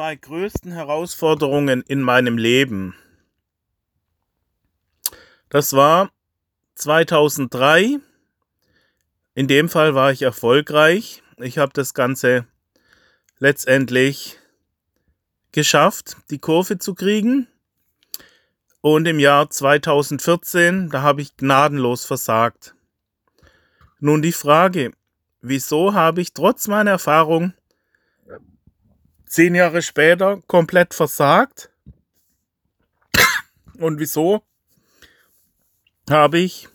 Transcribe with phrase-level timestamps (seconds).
[0.00, 2.94] zwei größten Herausforderungen in meinem Leben.
[5.50, 6.10] Das war
[6.76, 7.98] 2003.
[9.34, 11.22] In dem Fall war ich erfolgreich.
[11.36, 12.46] Ich habe das Ganze
[13.40, 14.38] letztendlich
[15.52, 17.46] geschafft, die Kurve zu kriegen.
[18.80, 22.74] Und im Jahr 2014, da habe ich gnadenlos versagt.
[23.98, 24.92] Nun die Frage,
[25.42, 27.52] wieso habe ich trotz meiner Erfahrung
[29.30, 31.70] zehn Jahre später komplett versagt?
[33.78, 34.42] Und wieso
[36.10, 36.68] habe ich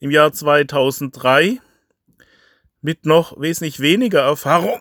[0.00, 1.60] im Jahr 2003
[2.80, 4.80] mit noch wesentlich weniger Erfahrung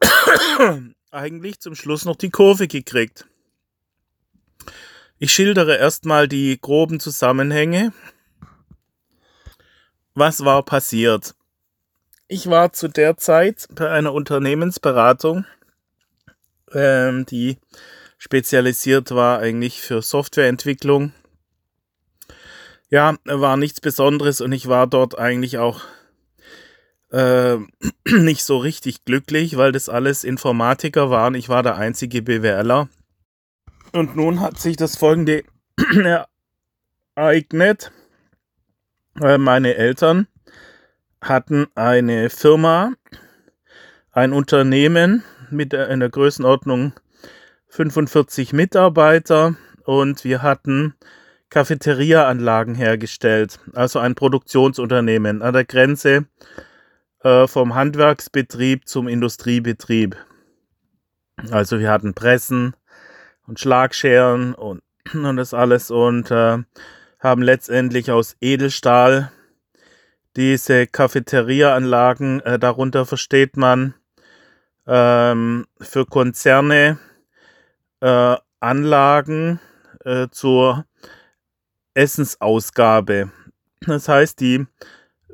[1.10, 3.26] eigentlich zum Schluss noch die Kurve gekriegt?
[5.18, 7.92] Ich schildere erstmal die groben Zusammenhänge.
[10.14, 11.34] Was war passiert?
[12.28, 15.44] Ich war zu der Zeit bei einer Unternehmensberatung,
[16.74, 17.58] ähm, die
[18.18, 21.12] spezialisiert war eigentlich für Softwareentwicklung.
[22.90, 25.82] Ja, war nichts Besonderes und ich war dort eigentlich auch
[27.10, 27.56] äh,
[28.08, 31.34] nicht so richtig glücklich, weil das alles Informatiker waren.
[31.34, 32.88] Ich war der einzige BWLer.
[33.92, 35.44] Und nun hat sich das folgende
[37.14, 37.92] ereignet.
[39.14, 40.28] Meine Eltern
[41.20, 42.92] hatten eine Firma,
[44.12, 46.92] ein Unternehmen mit einer Größenordnung
[47.68, 50.94] 45 Mitarbeiter und wir hatten
[51.50, 56.26] Cafeteriaanlagen hergestellt, also ein Produktionsunternehmen an der Grenze
[57.22, 60.16] äh, vom Handwerksbetrieb zum Industriebetrieb.
[61.50, 62.74] Also wir hatten Pressen,
[63.48, 64.82] und Schlagscheren und,
[65.14, 66.58] und das alles und äh,
[67.18, 69.32] haben letztendlich aus Edelstahl
[70.36, 73.94] diese Cafeteriaanlagen, äh, darunter versteht man
[74.88, 76.98] ähm, für Konzerne
[78.00, 79.60] äh, Anlagen
[80.04, 80.86] äh, zur
[81.94, 83.30] Essensausgabe.
[83.86, 84.66] Das heißt, die,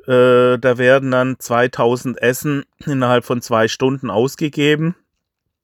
[0.07, 4.95] äh, da werden dann 2000 Essen innerhalb von zwei Stunden ausgegeben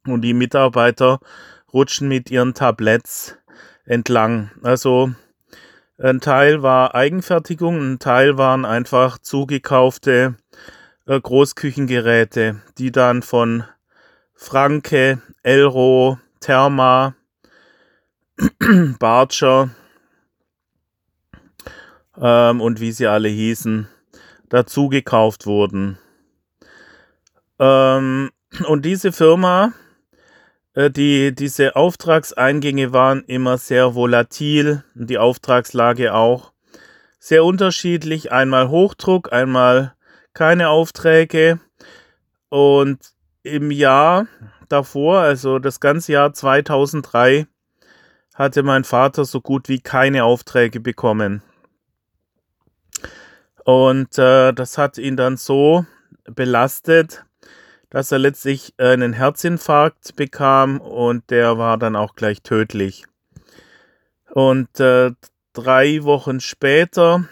[0.07, 1.19] und die Mitarbeiter
[1.73, 3.37] rutschen mit ihren Tabletts
[3.85, 4.51] entlang.
[4.63, 5.11] Also
[5.97, 10.35] ein Teil war Eigenfertigung, ein Teil waren einfach zugekaufte
[11.05, 13.65] äh, Großküchengeräte, die dann von
[14.43, 17.13] Franke, Elro, Therma,
[18.99, 19.69] Barcher
[22.17, 23.87] ähm, und wie sie alle hießen,
[24.49, 25.99] dazu gekauft wurden.
[27.59, 28.31] Ähm,
[28.67, 29.73] und diese Firma
[30.73, 36.51] äh, die, diese Auftragseingänge waren immer sehr volatil, die Auftragslage auch
[37.19, 38.31] sehr unterschiedlich.
[38.31, 39.93] Einmal Hochdruck, einmal
[40.33, 41.59] keine Aufträge.
[42.49, 43.13] Und
[43.43, 44.27] im Jahr
[44.69, 47.47] davor, also das ganze Jahr 2003,
[48.35, 51.41] hatte mein Vater so gut wie keine Aufträge bekommen.
[53.63, 55.85] Und äh, das hat ihn dann so
[56.23, 57.23] belastet,
[57.89, 63.05] dass er letztlich einen Herzinfarkt bekam und der war dann auch gleich tödlich.
[64.31, 65.11] Und äh,
[65.53, 67.25] drei Wochen später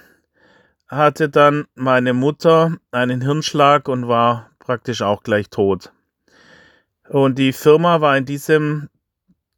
[0.88, 5.94] hatte dann meine Mutter einen Hirnschlag und war praktisch auch gleich tot.
[7.09, 8.90] Und die Firma war in diesem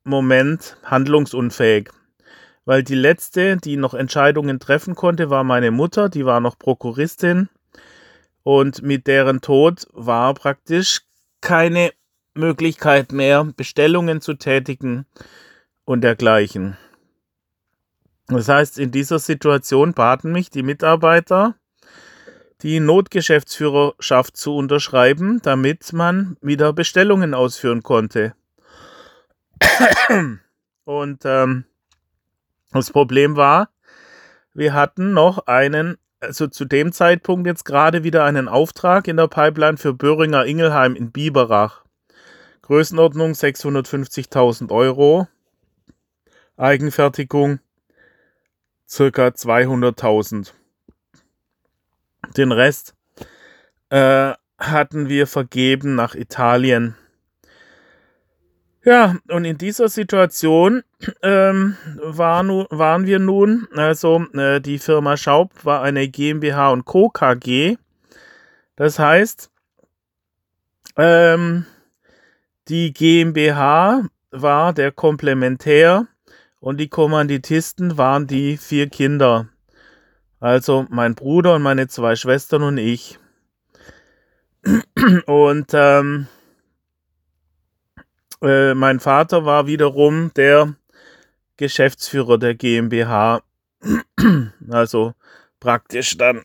[0.06, 1.90] Moment handlungsunfähig,
[2.64, 7.50] weil die letzte, die noch Entscheidungen treffen konnte, war meine Mutter, die war noch Prokuristin
[8.44, 11.02] und mit deren Tod war praktisch
[11.42, 11.92] keine
[12.34, 15.06] Möglichkeit mehr, Bestellungen zu tätigen
[15.84, 16.78] und dergleichen.
[18.28, 21.56] Das heißt, in dieser Situation baten mich die Mitarbeiter,
[22.64, 28.34] die Notgeschäftsführerschaft zu unterschreiben, damit man wieder Bestellungen ausführen konnte.
[30.84, 31.66] Und ähm,
[32.72, 33.70] das Problem war,
[34.54, 39.28] wir hatten noch einen also zu dem Zeitpunkt jetzt gerade wieder einen Auftrag in der
[39.28, 41.84] Pipeline für Böhringer Ingelheim in Biberach.
[42.62, 45.28] Größenordnung 650.000 Euro.
[46.58, 47.59] Eigenfertigung
[48.88, 50.53] circa 200.000.
[52.35, 52.96] Den Rest
[53.90, 56.96] äh, hatten wir vergeben nach Italien.
[58.84, 60.84] Ja, und in dieser Situation
[61.22, 66.85] ähm, war nu, waren wir nun, also äh, die Firma Schaub war eine GmbH und
[66.85, 67.09] Co.
[67.09, 67.78] KG.
[68.76, 69.52] Das heißt,
[70.97, 71.66] ähm,
[72.70, 76.08] die GmbH war der Komplementär
[76.59, 79.47] und die Kommanditisten waren die vier Kinder.
[80.41, 83.17] Also mein Bruder und meine zwei Schwestern und ich.
[85.26, 86.28] Und ähm,
[88.41, 90.73] Äh, mein Vater war wiederum der
[91.58, 93.41] Geschäftsführer der GmbH.
[94.70, 95.14] Also
[95.59, 96.44] praktisch dann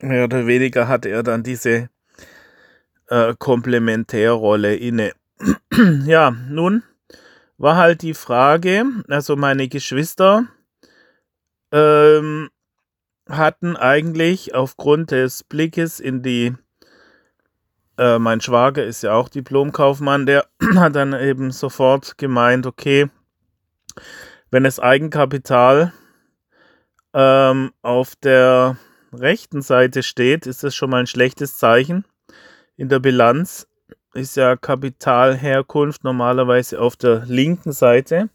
[0.00, 1.90] mehr oder weniger hatte er dann diese
[3.08, 5.12] äh, Komplementärrolle inne.
[6.06, 6.82] ja, nun
[7.58, 10.46] war halt die Frage, also meine Geschwister
[11.72, 12.50] ähm,
[13.28, 16.54] hatten eigentlich aufgrund des Blickes in die,
[17.98, 20.46] äh, mein Schwager ist ja auch Diplomkaufmann, der
[20.76, 23.08] hat dann eben sofort gemeint, okay,
[24.50, 25.92] wenn das Eigenkapital
[27.14, 28.76] ähm, auf der
[29.12, 32.04] rechten Seite steht, ist das schon mal ein schlechtes Zeichen.
[32.76, 33.66] In der Bilanz
[34.14, 38.28] ist ja Kapitalherkunft normalerweise auf der linken Seite.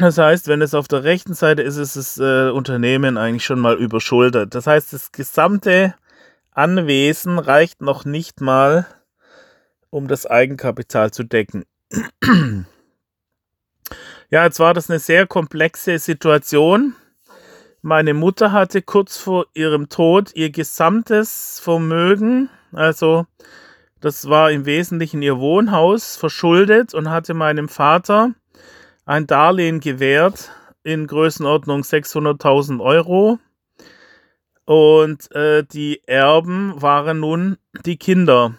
[0.00, 3.60] Das heißt, wenn es auf der rechten Seite ist, ist das äh, Unternehmen eigentlich schon
[3.60, 4.54] mal überschuldet.
[4.54, 5.94] Das heißt, das gesamte
[6.52, 8.86] Anwesen reicht noch nicht mal,
[9.90, 11.66] um das Eigenkapital zu decken.
[14.30, 16.96] ja, jetzt war das eine sehr komplexe Situation.
[17.82, 23.26] Meine Mutter hatte kurz vor ihrem Tod ihr gesamtes Vermögen, also
[24.00, 28.32] das war im Wesentlichen ihr Wohnhaus, verschuldet und hatte meinem Vater
[29.10, 30.52] ein Darlehen gewährt
[30.84, 33.40] in Größenordnung 600.000 Euro.
[34.66, 38.54] Und äh, die Erben waren nun die Kinder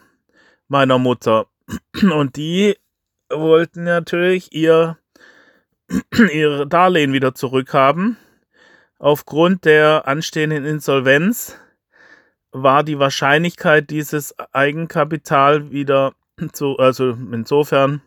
[0.68, 1.48] meiner Mutter.
[2.01, 2.75] Und die
[3.30, 4.98] wollten natürlich ihr,
[6.33, 8.18] ihr Darlehen wieder zurückhaben.
[9.00, 11.57] Aufgrund der anstehenden Insolvenz
[12.51, 16.13] war die Wahrscheinlichkeit, dieses Eigenkapital wieder
[16.51, 18.01] zu, also insofern,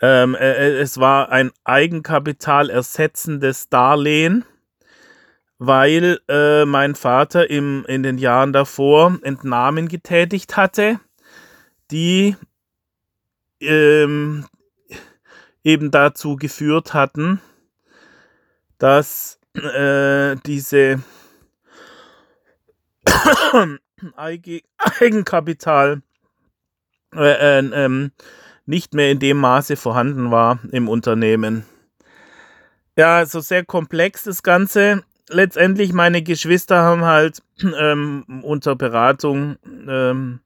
[0.00, 4.44] ähm, äh, äh, es war ein Eigenkapital ersetzendes Darlehen,
[5.58, 11.00] weil äh, mein Vater im, in den Jahren davor Entnahmen getätigt hatte,
[11.90, 12.36] die
[13.60, 14.46] ähm,
[15.64, 17.40] eben dazu geführt hatten,
[18.78, 21.02] dass äh, diese
[24.16, 26.02] Eigenkapital
[27.14, 28.12] äh, äh, ähm,
[28.68, 31.64] nicht mehr in dem Maße vorhanden war im Unternehmen.
[32.96, 35.02] Ja, so sehr komplex das Ganze.
[35.28, 37.42] Letztendlich, meine Geschwister haben halt
[37.78, 39.56] ähm, unter Beratung
[39.88, 40.40] ähm,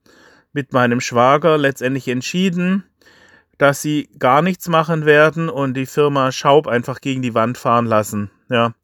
[0.53, 2.85] mit meinem Schwager letztendlich entschieden,
[3.59, 7.87] dass sie gar nichts machen werden und die Firma Schaub einfach gegen die Wand fahren
[7.87, 8.31] lassen.
[8.49, 8.75] Ja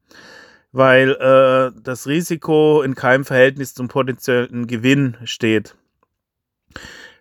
[0.73, 5.75] weil äh, das Risiko in keinem Verhältnis zum potenziellen Gewinn steht.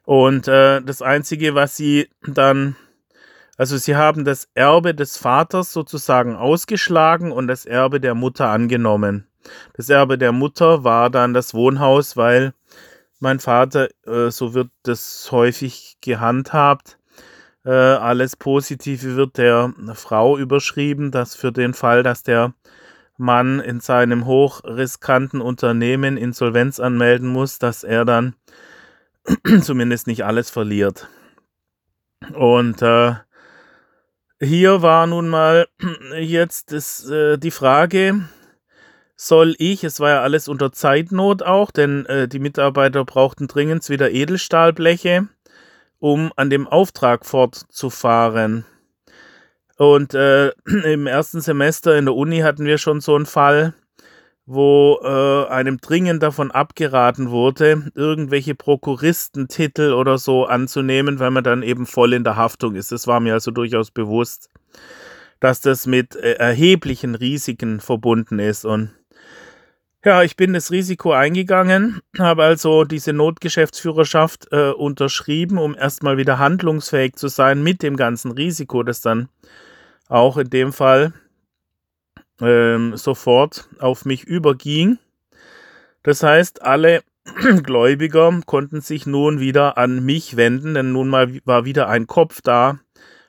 [0.08, 2.78] Und äh, das Einzige, was sie dann,
[3.58, 9.28] also sie haben das Erbe des Vaters sozusagen ausgeschlagen und das Erbe der Mutter angenommen.
[9.74, 12.54] Das Erbe der Mutter war dann das Wohnhaus, weil
[13.20, 16.98] mein Vater, äh, so wird das häufig gehandhabt,
[17.66, 22.54] äh, alles Positive wird der Frau überschrieben, dass für den Fall, dass der
[23.18, 28.36] man in seinem hochriskanten Unternehmen Insolvenz anmelden muss, dass er dann
[29.62, 31.08] zumindest nicht alles verliert.
[32.34, 33.14] Und äh,
[34.40, 35.68] hier war nun mal
[36.20, 38.28] jetzt das, äh, die Frage,
[39.16, 43.90] soll ich, es war ja alles unter Zeitnot auch, denn äh, die Mitarbeiter brauchten dringend
[43.90, 45.28] wieder Edelstahlbleche,
[46.00, 48.66] um an dem Auftrag fortzufahren.
[49.78, 53.74] Und äh, im ersten Semester in der Uni hatten wir schon so einen Fall,
[54.50, 61.64] wo äh, einem dringend davon abgeraten wurde, irgendwelche Prokuristentitel oder so anzunehmen, weil man dann
[61.64, 62.94] eben voll in der Haftung ist.
[62.94, 64.50] Das war mir also durchaus bewusst,
[65.42, 68.64] dass das mit äh, erheblichen Risiken verbunden ist.
[68.64, 68.92] Und
[70.06, 76.40] ja, ich bin das Risiko eingegangen, habe also diese Notgeschäftsführerschaft äh, unterschrieben, um erstmal wieder
[76.40, 79.28] handlungsfähig zu sein mit dem ganzen Risiko, das dann
[80.08, 81.12] auch in dem Fall
[82.42, 85.00] ähm, sofort auf mich überging.
[86.04, 87.04] Das heißt, alle
[87.64, 92.42] Gläubiger konnten sich nun wieder an mich wenden, denn nun mal war wieder ein Kopf
[92.42, 92.80] da,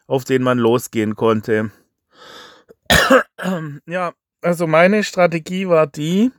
[0.07, 1.71] auf den man losgehen konnte.
[3.87, 6.31] ja, also meine Strategie war die,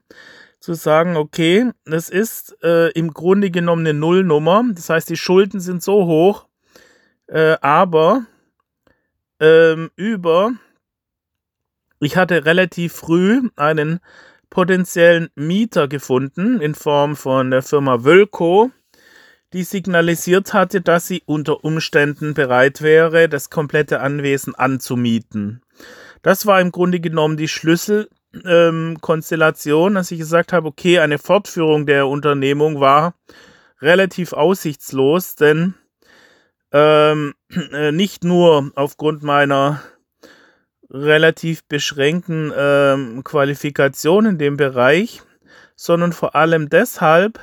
[0.59, 4.63] zu sagen, okay, das ist äh, im Grunde genommen eine Nullnummer.
[4.71, 6.47] Das heißt, die Schulden sind so hoch,
[7.27, 8.25] äh, aber
[9.39, 10.51] ähm, über,
[11.99, 13.99] ich hatte relativ früh einen
[14.49, 18.71] potenziellen Mieter gefunden in Form von der Firma Wölko,
[19.53, 25.61] die signalisiert hatte, dass sie unter Umständen bereit wäre, das komplette Anwesen anzumieten.
[26.21, 31.85] Das war im Grunde genommen die Schlüsselkonstellation, ähm, dass ich gesagt habe, okay, eine Fortführung
[31.85, 33.13] der Unternehmung war
[33.81, 35.75] relativ aussichtslos, denn
[36.71, 37.33] Ähm,
[37.73, 39.81] äh, nicht nur aufgrund meiner
[40.91, 45.21] relativ beschränkten ähm, Qualifikation in dem Bereich,
[45.75, 47.39] sondern vor allem deshalb,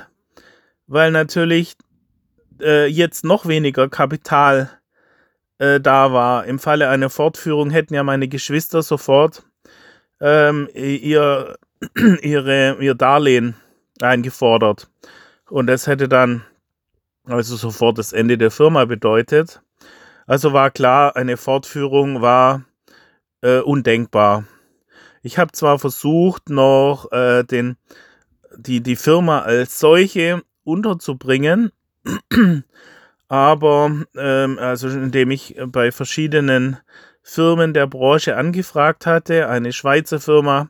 [0.87, 1.75] weil natürlich
[2.61, 4.69] äh, jetzt noch weniger Kapital
[5.59, 6.45] äh, da war.
[6.45, 9.43] Im Falle einer Fortführung hätten ja meine Geschwister sofort
[10.19, 11.57] ähm, ihr,
[12.21, 13.55] ihre, ihr Darlehen
[14.01, 14.89] eingefordert.
[15.49, 16.43] Und das hätte dann
[17.25, 19.61] also sofort das Ende der Firma bedeutet.
[20.25, 22.63] Also war klar, eine Fortführung war
[23.41, 24.45] äh, undenkbar.
[25.21, 27.77] Ich habe zwar versucht, noch äh, den,
[28.57, 31.71] die, die Firma als solche unterzubringen,
[33.27, 36.77] aber ähm, also indem ich bei verschiedenen
[37.21, 40.69] Firmen der Branche angefragt hatte, eine Schweizer Firma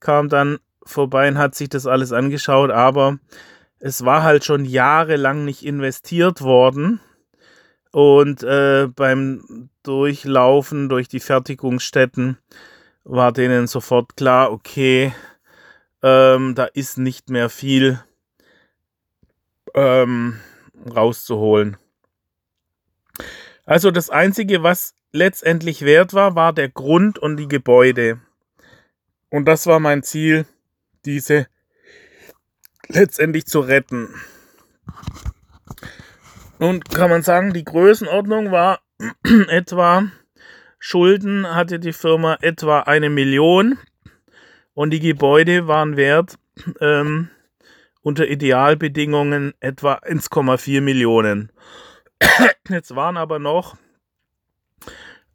[0.00, 3.18] kam dann vorbei und hat sich das alles angeschaut, aber
[3.78, 7.00] es war halt schon jahrelang nicht investiert worden.
[7.92, 12.38] Und äh, beim Durchlaufen durch die Fertigungsstätten
[13.04, 15.12] war denen sofort klar, okay,
[16.02, 18.02] ähm, da ist nicht mehr viel
[19.74, 20.40] ähm,
[20.94, 21.76] rauszuholen.
[23.64, 28.20] Also das Einzige, was letztendlich wert war, war der Grund und die Gebäude.
[29.30, 30.46] Und das war mein Ziel,
[31.04, 31.46] diese
[32.88, 34.14] letztendlich zu retten.
[36.62, 38.82] Nun kann man sagen, die Größenordnung war
[39.48, 40.04] etwa,
[40.78, 43.78] Schulden hatte die Firma etwa eine Million
[44.72, 46.38] und die Gebäude waren wert
[46.78, 47.30] ähm,
[48.02, 51.50] unter Idealbedingungen etwa 1,4 Millionen.
[52.68, 53.76] Jetzt waren aber noch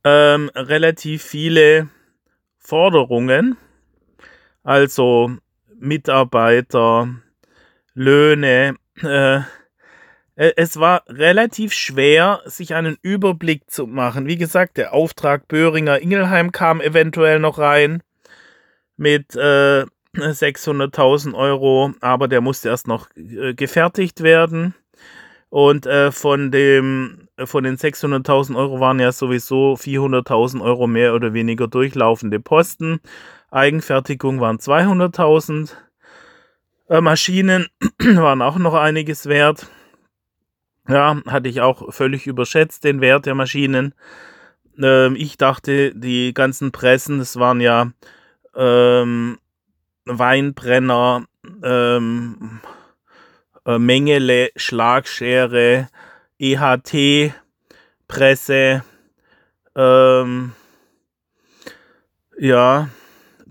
[0.06, 1.90] ähm, relativ viele
[2.58, 3.58] Forderungen,
[4.64, 5.32] also
[5.78, 7.10] Mitarbeiter,
[7.96, 8.76] Löhne.
[9.02, 9.42] Äh,
[10.38, 14.28] es war relativ schwer, sich einen Überblick zu machen.
[14.28, 18.04] Wie gesagt, der Auftrag Böhringer Ingelheim kam eventuell noch rein
[18.98, 24.76] mit äh, 600.000 Euro, aber der musste erst noch äh, gefertigt werden.
[25.50, 31.34] Und äh, von, dem, von den 600.000 Euro waren ja sowieso 400.000 Euro mehr oder
[31.34, 33.00] weniger durchlaufende Posten.
[33.50, 35.72] Eigenfertigung waren 200.000.
[36.90, 37.68] Äh, Maschinen
[38.00, 39.68] waren auch noch einiges wert.
[40.88, 43.94] Ja, hatte ich auch völlig überschätzt, den Wert der Maschinen.
[44.82, 47.92] Ähm, ich dachte, die ganzen Pressen, das waren ja
[48.56, 49.38] ähm,
[50.06, 51.26] Weinbrenner,
[51.64, 52.62] ähm,
[53.66, 55.90] äh, Mengele, Schlagschere,
[56.40, 57.34] EHT,
[58.08, 58.84] Presse,
[59.76, 60.54] ähm,
[62.40, 62.90] ja,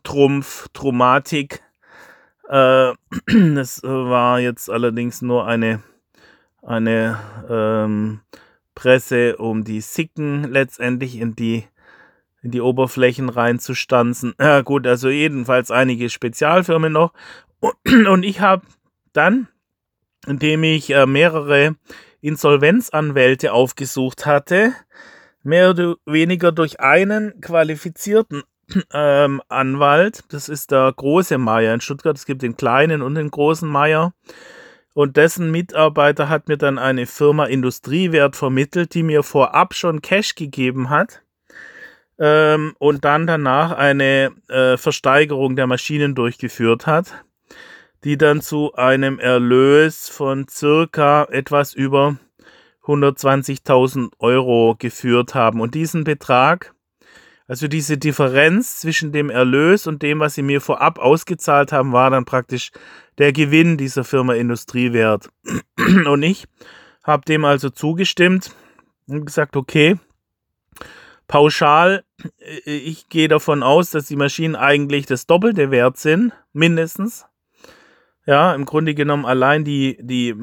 [0.02, 1.62] Trumpf, Trumatik.
[2.48, 2.92] Äh,
[3.54, 5.82] das war jetzt allerdings nur eine,
[6.66, 7.18] eine
[7.48, 8.20] ähm,
[8.74, 11.64] Presse, um die Sicken letztendlich in die,
[12.42, 14.34] in die Oberflächen reinzustanzen.
[14.40, 17.12] Ja, gut, also jedenfalls einige Spezialfirmen noch.
[17.86, 18.66] Und ich habe
[19.12, 19.48] dann,
[20.26, 21.76] indem ich äh, mehrere
[22.20, 24.72] Insolvenzanwälte aufgesucht hatte,
[25.42, 28.42] mehr oder weniger durch einen qualifizierten
[28.92, 30.24] ähm, Anwalt.
[30.30, 32.16] Das ist der große Meier in Stuttgart.
[32.16, 34.12] Es gibt den kleinen und den großen Meier.
[34.96, 40.36] Und dessen Mitarbeiter hat mir dann eine Firma Industriewert vermittelt, die mir vorab schon Cash
[40.36, 41.20] gegeben hat.
[42.18, 47.12] Ähm, und dann danach eine äh, Versteigerung der Maschinen durchgeführt hat,
[48.04, 52.16] die dann zu einem Erlös von circa etwas über
[52.84, 55.60] 120.000 Euro geführt haben.
[55.60, 56.74] Und diesen Betrag
[57.48, 62.10] also diese Differenz zwischen dem Erlös und dem, was sie mir vorab ausgezahlt haben, war
[62.10, 62.72] dann praktisch
[63.18, 65.30] der Gewinn dieser Firma Industriewert.
[66.06, 66.46] Und ich
[67.04, 68.50] habe dem also zugestimmt
[69.06, 69.96] und gesagt, okay,
[71.28, 72.04] pauschal,
[72.40, 77.24] äh, ich gehe davon aus, dass die Maschinen eigentlich das Doppelte wert sind, mindestens.
[78.26, 80.34] Ja, im Grunde genommen allein die, die,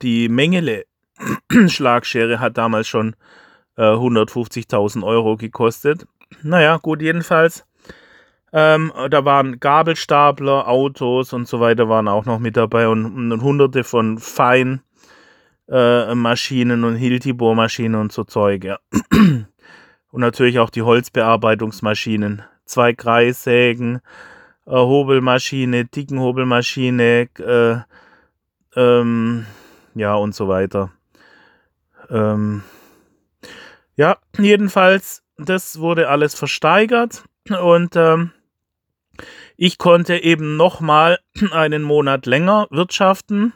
[0.00, 0.84] die Mengele
[1.66, 3.16] Schlagschere hat damals schon
[3.76, 6.06] äh, 150.000 Euro gekostet.
[6.42, 7.66] Naja, gut, jedenfalls.
[8.52, 13.42] Ähm, da waren Gabelstapler, Autos und so weiter waren auch noch mit dabei und, und
[13.42, 14.82] hunderte von Feinmaschinen
[16.82, 18.80] äh, und Hilti-Bohrmaschinen und so Zeug, ja.
[19.12, 19.46] und
[20.20, 22.42] natürlich auch die Holzbearbeitungsmaschinen.
[22.64, 24.00] Zwei Kreissägen,
[24.66, 27.76] äh, Hobelmaschine, Dickenhobelmaschine, äh,
[28.74, 29.46] ähm,
[29.94, 30.90] ja und so weiter.
[32.08, 32.62] Ähm,
[33.94, 38.32] ja, jedenfalls das wurde alles versteigert und ähm,
[39.56, 41.18] ich konnte eben nochmal
[41.52, 43.52] einen Monat länger wirtschaften,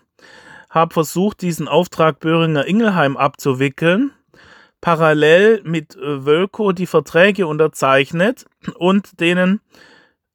[0.70, 4.12] habe versucht, diesen Auftrag Böhringer Ingelheim abzuwickeln
[4.84, 9.62] parallel mit äh, Wölko die Verträge unterzeichnet und denen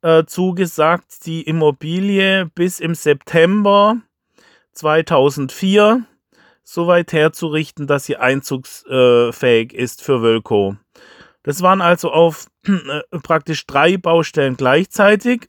[0.02, 3.98] äh, zugesagt, die Immobilie bis im September
[4.72, 6.04] 2004
[6.64, 10.78] so weit herzurichten, dass sie einzugsfähig ist für Wölko.
[11.44, 15.48] Das waren also auf äh, praktisch drei Baustellen gleichzeitig.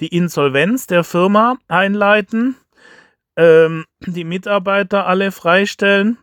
[0.00, 2.56] Die Insolvenz der Firma einleiten,
[3.36, 6.18] ähm, die Mitarbeiter alle freistellen,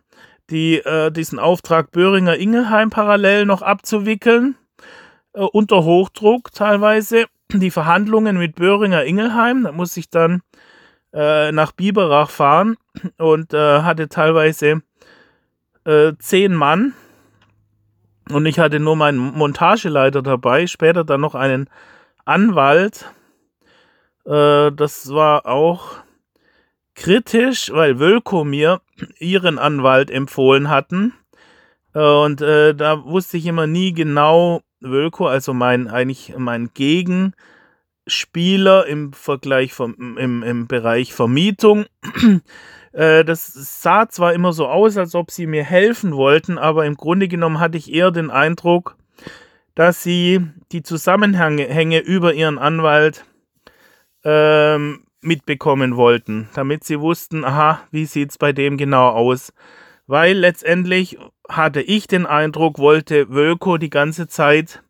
[0.50, 4.56] die, äh, diesen Auftrag Böhringer Ingelheim parallel noch abzuwickeln,
[5.32, 7.26] äh, unter Hochdruck teilweise.
[7.52, 10.42] Die Verhandlungen mit Böhringer Ingelheim, da muss ich dann
[11.12, 12.76] äh, nach Biberach fahren
[13.18, 14.82] und äh, hatte teilweise
[15.84, 16.94] äh, zehn Mann.
[18.32, 21.68] Und ich hatte nur meinen Montageleiter dabei, später dann noch einen
[22.24, 23.12] Anwalt.
[24.24, 25.96] Äh, das war auch
[26.94, 28.80] kritisch, weil Wölko mir
[29.18, 31.14] ihren Anwalt empfohlen hatten.
[31.92, 37.34] Und äh, da wusste ich immer nie genau, Wölko, also mein eigentlich mein Gegen
[38.06, 41.86] Spieler im Vergleich vom, im, im Bereich Vermietung.
[42.92, 46.96] Äh, das sah zwar immer so aus, als ob sie mir helfen wollten, aber im
[46.96, 48.96] Grunde genommen hatte ich eher den Eindruck,
[49.74, 53.24] dass sie die Zusammenhänge über ihren Anwalt
[54.24, 59.52] ähm, mitbekommen wollten, damit sie wussten, aha, wie sieht es bei dem genau aus.
[60.06, 61.18] Weil letztendlich
[61.48, 64.82] hatte ich den Eindruck, wollte Wölko die ganze Zeit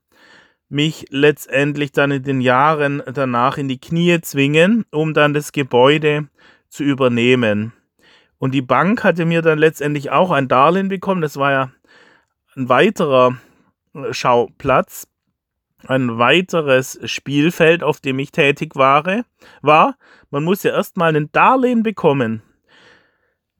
[0.70, 6.28] mich letztendlich dann in den Jahren danach in die Knie zwingen, um dann das Gebäude
[6.68, 7.72] zu übernehmen.
[8.40, 11.20] Und die Bank hatte mir dann letztendlich auch ein Darlehen bekommen.
[11.20, 11.70] Das war ja
[12.56, 13.36] ein weiterer
[13.94, 15.06] äh, Schauplatz,
[15.86, 19.24] ein weiteres Spielfeld, auf dem ich tätig war.
[19.60, 19.96] war.
[20.30, 22.42] Man muss ja erstmal ein Darlehen bekommen.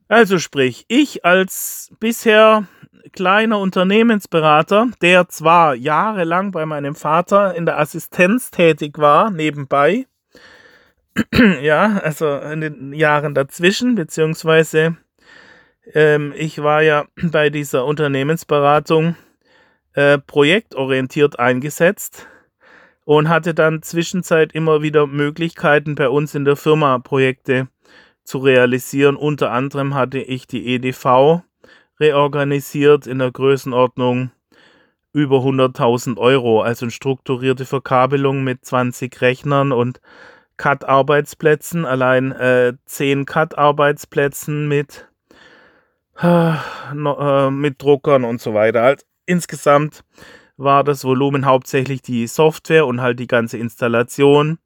[0.07, 2.67] Also sprich, ich als bisher
[3.13, 10.07] kleiner Unternehmensberater, der zwar jahrelang bei meinem Vater in der Assistenz tätig war, nebenbei,
[11.61, 14.97] ja, also in den Jahren dazwischen, beziehungsweise
[15.93, 19.15] ähm, ich war ja bei dieser Unternehmensberatung
[19.93, 22.27] äh, projektorientiert eingesetzt
[23.03, 27.67] und hatte dann zwischenzeit immer wieder Möglichkeiten bei uns in der Firma Projekte
[28.23, 29.15] zu realisieren.
[29.15, 31.41] Unter anderem hatte ich die EDV
[31.99, 34.31] reorganisiert in der Größenordnung
[35.13, 39.99] über 100.000 Euro, also eine strukturierte Verkabelung mit 20 Rechnern und
[40.57, 45.07] CAD-Arbeitsplätzen, allein äh, 10 CAD-Arbeitsplätzen mit,
[46.21, 48.83] äh, mit Druckern und so weiter.
[48.83, 50.03] Also insgesamt
[50.57, 54.59] war das Volumen hauptsächlich die Software und halt die ganze Installation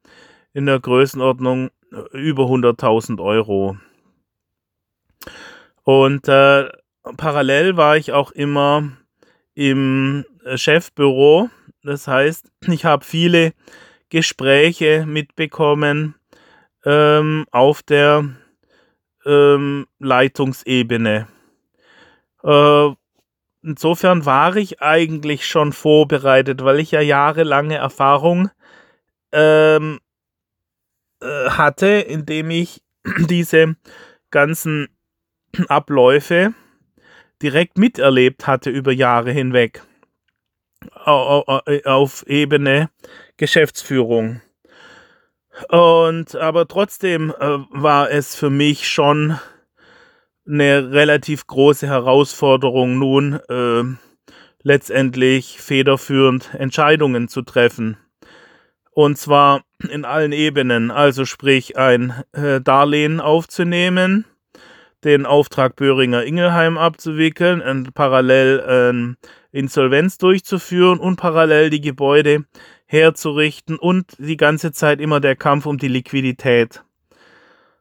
[0.52, 3.76] in der Größenordnung äh, über 100.000 Euro.
[5.82, 6.68] Und äh,
[7.16, 8.90] parallel war ich auch immer
[9.54, 11.48] im äh, Chefbüro.
[11.82, 13.52] Das heißt, ich habe viele
[14.10, 16.14] Gespräche mitbekommen
[16.84, 18.28] ähm, auf der
[19.24, 21.26] ähm, Leitungsebene.
[22.44, 22.88] Äh,
[23.62, 28.50] insofern war ich eigentlich schon vorbereitet, weil ich ja jahrelange Erfahrung
[29.32, 30.00] ähm,
[31.20, 32.82] äh, hatte, indem ich
[33.28, 33.76] diese
[34.30, 34.88] ganzen
[35.68, 36.54] Abläufe
[37.42, 39.82] direkt miterlebt hatte über Jahre hinweg
[41.04, 42.90] auf Ebene
[43.36, 44.40] Geschäftsführung.
[45.68, 49.38] Und aber trotzdem äh, war es für mich schon
[50.46, 53.82] eine relativ große Herausforderung, nun äh,
[54.62, 57.96] letztendlich federführend Entscheidungen zu treffen.
[58.90, 64.24] Und zwar in allen Ebenen, also sprich ein äh, Darlehen aufzunehmen,
[65.04, 69.16] den Auftrag Böhringer Ingelheim abzuwickeln und parallel ähm,
[69.52, 72.44] Insolvenz durchzuführen und parallel die Gebäude
[72.86, 76.82] herzurichten und die ganze Zeit immer der Kampf um die Liquidität.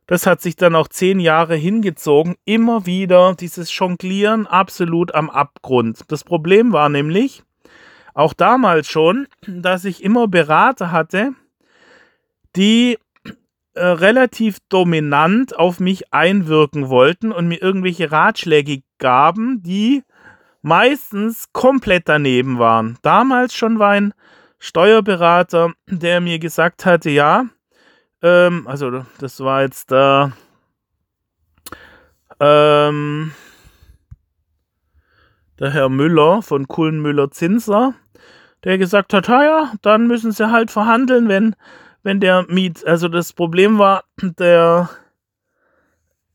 [0.08, 6.04] Das hat sich dann auch zehn Jahre hingezogen, immer wieder dieses Jonglieren absolut am Abgrund.
[6.10, 7.44] Das Problem war nämlich,
[8.14, 11.34] auch damals schon, dass ich immer Berater hatte,
[12.56, 12.98] die
[13.74, 20.04] äh, relativ dominant auf mich einwirken wollten und mir irgendwelche Ratschläge gaben, die
[20.62, 22.98] meistens komplett daneben waren.
[23.02, 24.14] Damals schon war ein
[24.66, 27.46] Steuerberater, der mir gesagt hatte, ja,
[28.24, 30.32] ähm, also das war jetzt da,
[32.40, 33.32] ähm,
[35.60, 37.94] der Herr Müller von Kullen Müller Zinser,
[38.64, 41.56] der gesagt hat, ja, dann müssen sie halt verhandeln, wenn
[42.02, 44.90] wenn der Miet, also das Problem war, der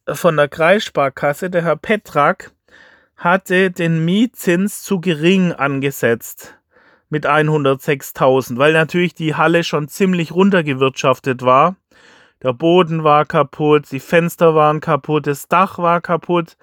[0.07, 2.53] von der Kreissparkasse, der Herr Petrak,
[3.17, 6.60] hatte den Mietzins zu gering angesetzt
[7.11, 11.77] mit 106.000, weil natürlich die Halle schon ziemlich runtergewirtschaftet war.
[12.43, 16.57] Der Boden war kaputt, die Fenster waren kaputt, das Dach war kaputt.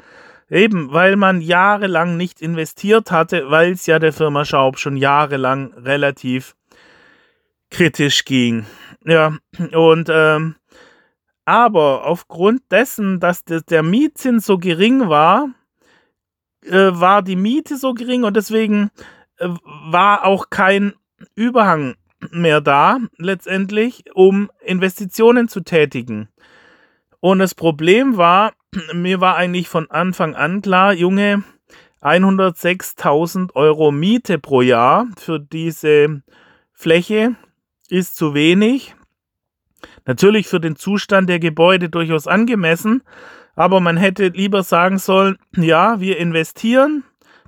[0.49, 5.73] Eben, weil man jahrelang nicht investiert hatte, weil es ja der Firma Schaub schon jahrelang
[5.73, 6.55] relativ
[7.69, 8.65] kritisch ging.
[9.03, 9.37] Ja,
[9.73, 10.55] und ähm,
[11.43, 15.49] aber aufgrund dessen, dass der Mietzins so gering war,
[16.63, 18.89] äh, war die Miete so gering und deswegen
[19.39, 20.93] war auch kein
[21.35, 21.95] Überhang
[22.31, 26.29] mehr da, letztendlich, um Investitionen zu tätigen.
[27.19, 28.53] Und das Problem war,
[28.93, 31.43] mir war eigentlich von Anfang an klar, Junge,
[32.01, 36.21] 106.000 Euro Miete pro Jahr für diese
[36.73, 37.35] Fläche
[37.89, 38.95] ist zu wenig.
[40.05, 43.03] Natürlich für den Zustand der Gebäude durchaus angemessen,
[43.55, 47.03] aber man hätte lieber sagen sollen, ja, wir investieren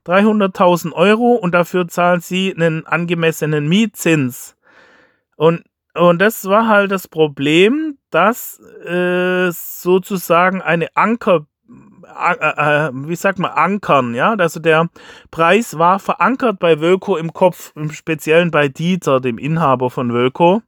[0.06, 4.56] 300.000 Euro und dafür zahlen sie einen angemessenen Mietzins.
[5.36, 11.46] Und, und das war halt das Problem, dass äh, sozusagen eine Anker,
[12.04, 14.90] äh, äh, wie sagt man, ankern, ja, also der
[15.32, 20.62] Preis war verankert bei Wölko im Kopf, im Speziellen bei Dieter, dem Inhaber von Wölko,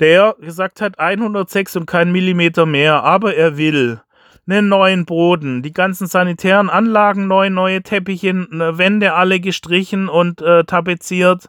[0.00, 4.00] der gesagt hat 106 und kein Millimeter mehr, aber er will
[4.46, 10.42] einen neuen Boden, die ganzen sanitären Anlagen neu, neue Teppiche, ne, Wände alle gestrichen und
[10.42, 11.48] äh, tapeziert.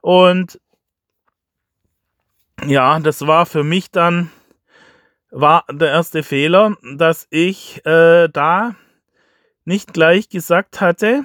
[0.00, 0.60] Und
[2.66, 4.30] ja, das war für mich dann
[5.30, 8.74] war der erste Fehler, dass ich äh, da
[9.64, 11.24] nicht gleich gesagt hatte,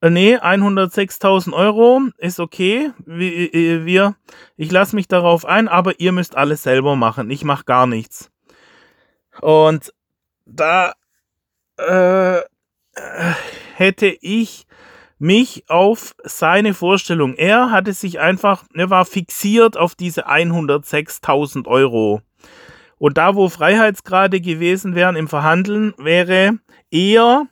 [0.00, 4.14] äh, nee, 106.000 Euro ist okay, wir, wir
[4.56, 8.30] ich lasse mich darauf ein, aber ihr müsst alles selber machen, ich mache gar nichts.
[9.40, 9.92] Und
[10.46, 10.94] da
[11.76, 12.40] äh,
[13.74, 14.66] hätte ich
[15.18, 17.34] mich auf seine Vorstellung.
[17.34, 22.22] Er hatte sich einfach, er war fixiert auf diese 106.000 Euro.
[22.98, 26.58] Und da, wo Freiheitsgrade gewesen wären im Verhandeln, wäre
[26.90, 27.46] eher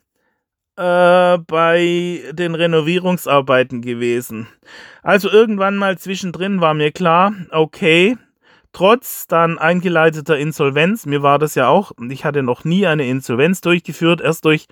[0.77, 4.49] äh, bei den Renovierungsarbeiten gewesen.
[5.03, 8.17] Also irgendwann mal zwischendrin war mir klar, okay,
[8.77, 13.63] trotz dann eingeleiteter Insolvenz, mir war das ja auch, ich hatte noch nie eine Insolvenz
[13.63, 14.67] durchgeführt, erst durch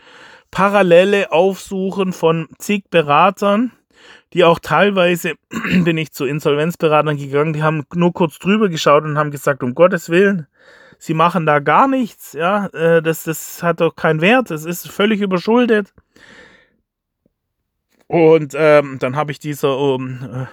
[0.51, 3.73] parallele Aufsuchen von zig Beratern,
[4.35, 5.37] die auch teilweise
[5.85, 9.75] bin ich zu Insolvenzberatern gegangen, die haben nur kurz drüber geschaut und haben gesagt, um
[9.75, 10.49] Gottes Willen,
[10.99, 14.87] sie machen da gar nichts, ja, äh, das, das hat doch keinen Wert, es ist
[14.87, 15.95] völlig überschuldet.
[18.07, 20.47] Und ähm, dann habe ich dieser, um, äh,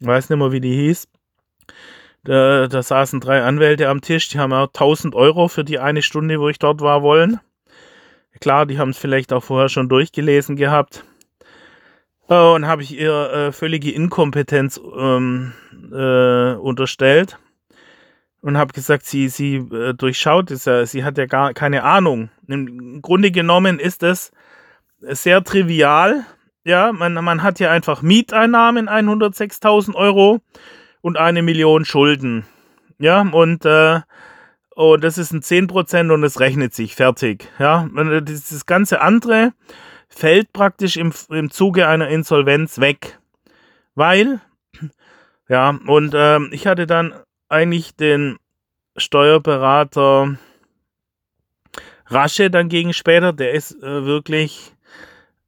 [0.00, 1.08] weiß nicht mehr, wie die hieß,
[2.26, 6.02] da, da, saßen drei Anwälte am Tisch, die haben auch 1000 Euro für die eine
[6.02, 7.40] Stunde, wo ich dort war, wollen.
[8.40, 11.04] Klar, die haben es vielleicht auch vorher schon durchgelesen gehabt.
[12.28, 15.52] Äh, und habe ich ihr äh, völlige Inkompetenz ähm,
[15.92, 17.38] äh, unterstellt
[18.40, 22.30] und habe gesagt, sie, sie äh, durchschaut es ja, sie hat ja gar keine Ahnung.
[22.48, 24.32] Im Grunde genommen ist es
[25.00, 26.26] sehr trivial.
[26.64, 30.40] Ja, man, man hat ja einfach Mieteinnahmen 106.000 Euro
[31.06, 32.44] und eine Million Schulden.
[32.98, 34.00] Ja, und, äh,
[34.74, 37.48] und das ist ein 10% und es rechnet sich fertig.
[37.60, 39.52] Ja, das ganze andere
[40.08, 43.20] fällt praktisch im, im Zuge einer Insolvenz weg.
[43.94, 44.40] Weil,
[45.48, 47.14] ja, und äh, ich hatte dann
[47.48, 48.38] eigentlich den
[48.96, 50.36] Steuerberater
[52.06, 54.72] Rasche dann gegen später, der ist äh, wirklich,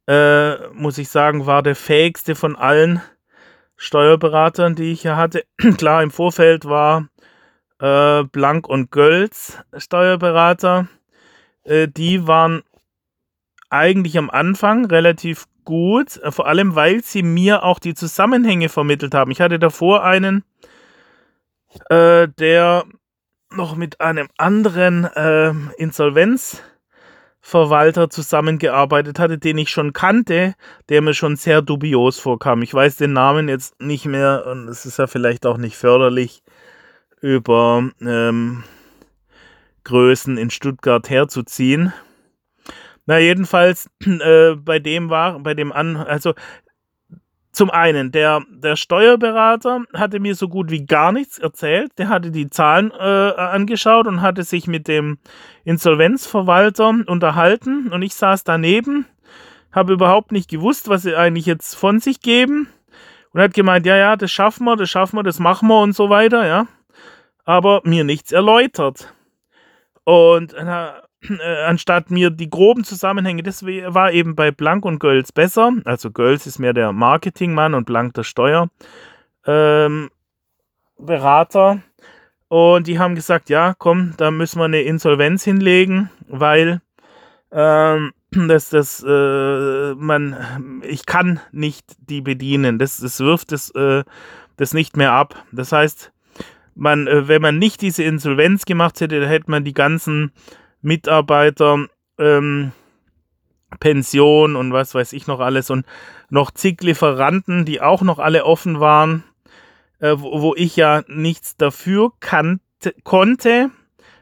[0.07, 3.03] äh, muss ich sagen, war der fähigste von allen
[3.79, 5.45] Steuerberatern, die ich hier hatte.
[5.79, 7.09] Klar, im Vorfeld war
[7.79, 10.89] äh, Blank und Gölz Steuerberater.
[11.63, 12.63] Äh, die waren
[13.71, 19.15] eigentlich am Anfang relativ gut, äh, vor allem weil sie mir auch die Zusammenhänge vermittelt
[19.15, 19.31] haben.
[19.31, 20.45] Ich hatte davor einen,
[21.89, 22.85] äh, der
[23.51, 25.53] noch mit einem anderen äh,
[27.43, 30.55] Insolvenzverwalter zusammengearbeitet hatte, den ich schon kannte,
[30.89, 32.63] der mir schon sehr dubios vorkam.
[32.63, 36.43] Ich weiß den Namen jetzt nicht mehr und es ist ja vielleicht auch nicht förderlich,
[37.21, 38.65] über ähm,
[39.85, 41.93] Größen in Stuttgart herzuziehen.
[43.07, 46.35] Na, jedenfalls, äh, bei dem war, bei dem an, also
[47.59, 51.91] zum einen, der, der Steuerberater hatte mir so gut wie gar nichts erzählt.
[51.99, 55.19] Der hatte die Zahlen äh, angeschaut und hatte sich mit dem
[55.65, 57.89] Insolvenzverwalter unterhalten.
[57.89, 59.07] Und ich saß daneben,
[59.73, 62.69] habe überhaupt nicht gewusst, was sie eigentlich jetzt von sich geben.
[63.33, 65.97] Und hat gemeint, ja, ja, das schaffen wir, das schaffen wir, das machen wir und
[65.97, 66.69] so weiter, ja.
[67.45, 69.13] Aber mir nichts erläutert.
[70.05, 70.55] Und
[71.29, 75.73] äh, anstatt mir die groben Zusammenhänge, das war eben bei Blank und Gölz besser.
[75.85, 80.11] Also Gölz ist mehr der Marketingmann und Blank der Steuerberater.
[81.73, 81.83] Ähm,
[82.49, 86.81] und die haben gesagt, ja, komm, da müssen wir eine Insolvenz hinlegen, weil
[87.53, 92.79] ähm, das, das, äh, man, ich kann nicht die bedienen.
[92.79, 94.05] Das, das wirft das, äh,
[94.57, 95.45] das nicht mehr ab.
[95.53, 96.13] Das heißt,
[96.75, 100.33] man, äh, wenn man nicht diese Insolvenz gemacht hätte, dann hätte man die ganzen
[100.83, 101.87] Mitarbeiter,
[102.19, 102.73] ähm,
[103.81, 105.85] Pension und was weiß ich noch alles und
[106.31, 109.25] noch zig Lieferanten, die auch noch alle offen waren,
[110.01, 113.71] äh, wo, wo, ich ja nichts dafür kannte, konnte.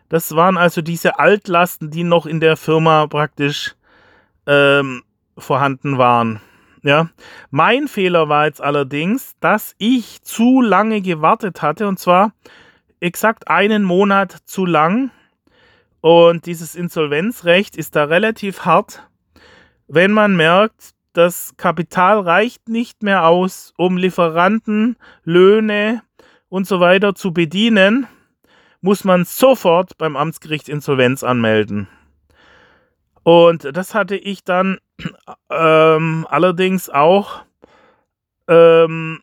[0.08, 3.74] Das waren also diese Altlasten, die noch in der Firma praktisch
[4.46, 5.02] ähm,
[5.36, 6.40] vorhanden waren.
[6.82, 7.08] Ja,
[7.50, 12.32] mein Fehler war jetzt allerdings, dass ich zu lange gewartet hatte und zwar
[13.00, 15.10] exakt einen Monat zu lang.
[16.06, 19.02] Und dieses Insolvenzrecht ist da relativ hart,
[19.88, 26.02] wenn man merkt, das Kapital reicht nicht mehr aus, um Lieferanten, Löhne
[26.48, 28.06] und so weiter zu bedienen,
[28.80, 31.88] muss man sofort beim Amtsgericht Insolvenz anmelden.
[33.24, 34.78] Und das hatte ich dann
[35.50, 37.42] ähm, allerdings auch
[38.46, 39.22] ähm,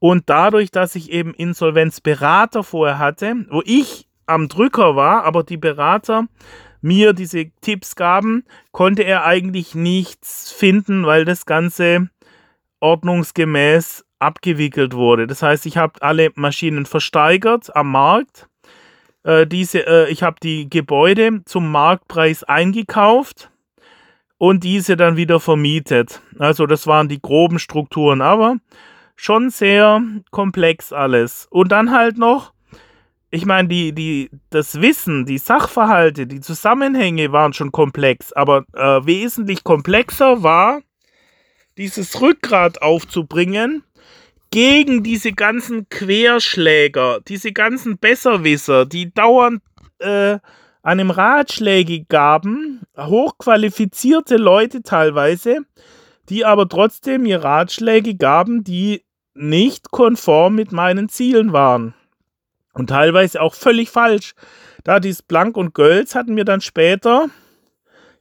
[0.00, 5.56] Und dadurch, dass ich eben Insolvenzberater vorher hatte, wo ich am Drücker war, aber die
[5.56, 6.26] Berater
[6.80, 12.10] mir diese Tipps gaben, konnte er eigentlich nichts finden, weil das Ganze
[12.80, 15.26] ordnungsgemäß abgewickelt wurde.
[15.26, 18.48] Das heißt, ich habe alle Maschinen versteigert am Markt.
[19.22, 23.50] Äh, diese, äh, ich habe die Gebäude zum Marktpreis eingekauft
[24.38, 26.22] und diese dann wieder vermietet.
[26.38, 28.56] Also das waren die groben Strukturen, aber
[29.16, 31.46] schon sehr komplex alles.
[31.50, 32.52] Und dann halt noch
[33.30, 39.04] ich meine, die, die, das Wissen, die Sachverhalte, die Zusammenhänge waren schon komplex, aber äh,
[39.04, 40.80] wesentlich komplexer war,
[41.76, 43.84] dieses Rückgrat aufzubringen
[44.50, 49.62] gegen diese ganzen Querschläger, diese ganzen Besserwisser, die dauernd
[49.98, 50.38] äh,
[50.82, 55.58] einem Ratschläge gaben, hochqualifizierte Leute teilweise,
[56.28, 61.94] die aber trotzdem mir Ratschläge gaben, die nicht konform mit meinen Zielen waren.
[62.74, 64.34] Und teilweise auch völlig falsch.
[64.84, 67.28] Da dies Blank und Gölz hatten wir dann später,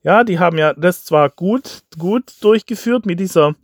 [0.04, 3.56] ja, die haben ja das zwar gut, gut durchgeführt mit dieser,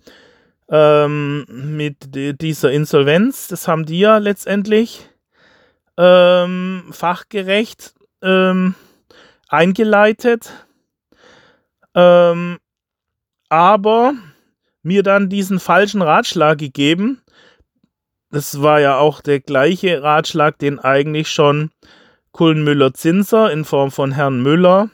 [0.74, 5.08] ähm, mit dieser Insolvenz, das haben die ja letztendlich
[5.98, 8.74] ähm, fachgerecht ähm,
[9.50, 10.52] eingeleitet,
[11.94, 12.58] ähm,
[13.50, 14.16] aber
[14.82, 17.22] mir dann diesen falschen Ratschlag gegeben,
[18.32, 21.70] das war ja auch der gleiche Ratschlag, den eigentlich schon
[22.32, 24.90] Kullenmüller-Zinser in Form von Herrn Müller,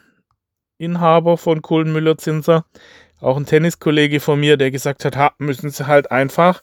[0.78, 2.66] Inhaber von Kullenmüller-Zinser,
[3.22, 6.62] auch ein Tenniskollege von mir, der gesagt hat, ha, müssen sie halt einfach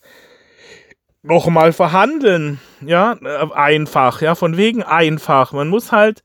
[1.22, 2.60] nochmal verhandeln.
[2.80, 5.52] Ja, äh, einfach, ja, von wegen einfach.
[5.52, 6.22] Man muss halt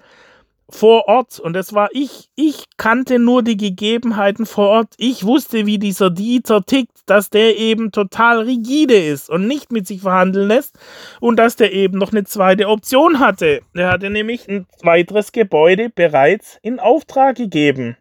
[0.73, 2.29] vor Ort und das war ich.
[2.35, 4.93] Ich kannte nur die Gegebenheiten vor Ort.
[4.97, 9.85] Ich wusste, wie dieser Dieter tickt, dass der eben total rigide ist und nicht mit
[9.85, 10.77] sich verhandeln lässt
[11.19, 13.61] und dass der eben noch eine zweite Option hatte.
[13.73, 17.97] Er hatte nämlich ein weiteres Gebäude bereits in Auftrag gegeben.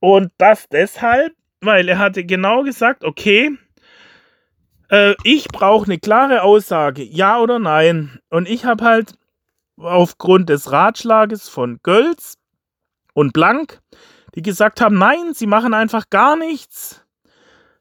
[0.00, 3.56] Und das deshalb, weil er hatte genau gesagt, okay,
[4.90, 8.18] äh, ich brauche eine klare Aussage, ja oder nein.
[8.30, 9.14] Und ich habe halt
[9.76, 12.36] aufgrund des Ratschlages von Gölz
[13.14, 13.80] und Blank,
[14.34, 17.04] die gesagt haben, nein, sie machen einfach gar nichts.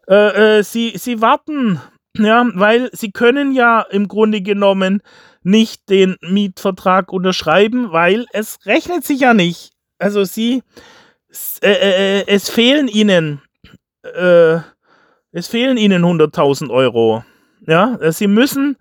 [0.08, 1.82] Äh, äh, sie, sie warten,
[2.18, 5.02] ja, weil sie können ja im Grunde genommen
[5.44, 9.72] nicht den Mietvertrag unterschreiben, weil es rechnet sich ja nicht.
[10.00, 10.64] Also sie,
[11.62, 13.42] äh, äh, äh, es fehlen ihnen,
[14.04, 14.58] äh,
[15.32, 17.24] es fehlen ihnen 100.000 Euro.
[17.68, 18.78] Ja, sie müssen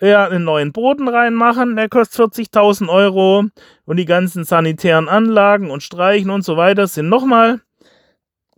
[0.00, 3.44] ja, einen neuen Boden reinmachen, der kostet 40.000 Euro
[3.84, 7.60] und die ganzen sanitären Anlagen und Streichen und so weiter sind nochmal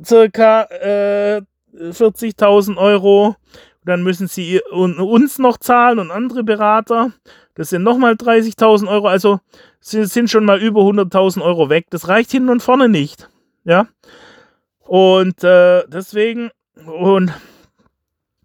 [0.05, 1.43] circa äh,
[1.75, 3.37] 40.000 Euro.
[3.85, 7.11] Dann müssen sie uns noch zahlen und andere Berater.
[7.57, 9.09] Das sind nochmal 30.000 Euro.
[9.09, 9.41] Also
[9.81, 11.87] sind schon mal über 100.000 Euro weg.
[11.91, 13.29] Das reicht hinten und vorne nicht.
[13.65, 13.87] Ja.
[14.81, 16.51] Und äh, deswegen,
[16.85, 17.33] und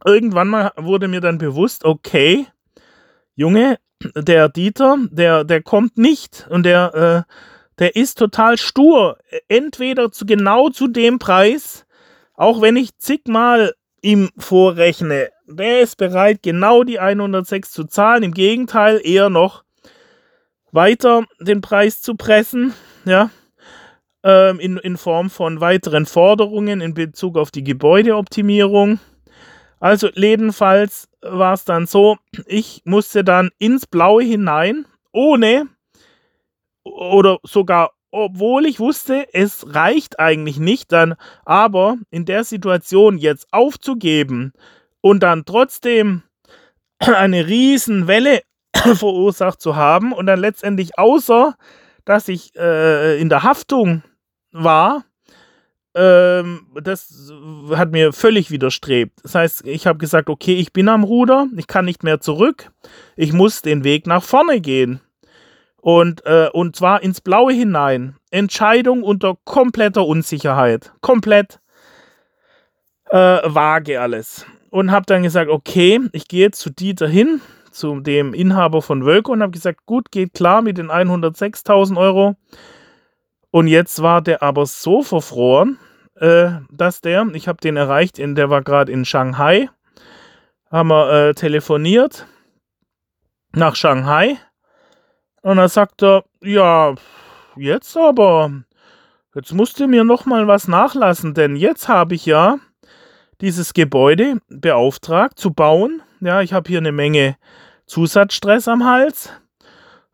[0.06, 2.48] irgendwann mal wurde mir dann bewusst, okay,
[3.36, 3.78] Junge,
[4.16, 7.34] der Dieter, der, der kommt nicht und der, äh,
[7.80, 9.18] der ist total stur.
[9.48, 11.86] Entweder zu genau zu dem Preis,
[12.34, 18.24] auch wenn ich zigmal ihm vorrechne, der ist bereit, genau die 106 zu zahlen.
[18.24, 19.64] Im Gegenteil, eher noch
[20.72, 22.74] weiter den Preis zu pressen,
[23.06, 23.30] ja,
[24.28, 29.00] ähm, in, in Form von weiteren Forderungen in Bezug auf die Gebäudeoptimierung.
[29.80, 35.68] Also jedenfalls war es dann so, ich musste dann ins Blaue hinein, ohne
[36.84, 43.48] oder sogar obwohl ich wusste, es reicht eigentlich nicht dann, aber in der Situation jetzt
[43.52, 44.54] aufzugeben
[45.02, 46.24] und dann trotzdem
[47.00, 48.42] eine riesen Welle
[48.74, 51.56] verursacht zu haben und dann letztendlich außer,
[52.06, 54.04] dass ich äh, in der Haftung
[54.52, 55.04] war,
[55.96, 57.34] ähm, das
[57.72, 59.20] hat mir völlig widerstrebt.
[59.24, 62.72] Das heißt, ich habe gesagt, okay, ich bin am Ruder, ich kann nicht mehr zurück,
[63.16, 65.02] ich muss den Weg nach vorne gehen.
[65.78, 68.16] Und, äh, und zwar ins Blaue hinein.
[68.30, 70.92] Entscheidung unter kompletter Unsicherheit.
[71.02, 71.60] Komplett
[73.10, 74.46] äh, vage alles.
[74.70, 79.32] Und habe dann gesagt, okay, ich gehe zu Dieter hin, zu dem Inhaber von Wölke
[79.32, 82.36] und habe gesagt, gut, geht klar mit den 106.000 Euro.
[83.52, 85.80] Und jetzt war der aber so verfroren,
[86.16, 89.70] äh, dass der, ich habe den erreicht, in, der war gerade in Shanghai,
[90.70, 92.28] haben wir äh, telefoniert
[93.54, 94.38] nach Shanghai
[95.42, 96.96] und dann sagt er, ja,
[97.56, 98.52] jetzt aber,
[99.34, 102.58] jetzt musst du mir noch mal was nachlassen, denn jetzt habe ich ja
[103.40, 106.02] dieses Gebäude beauftragt zu bauen.
[106.20, 107.38] Ja, ich habe hier eine Menge
[107.86, 109.32] Zusatzstress am Hals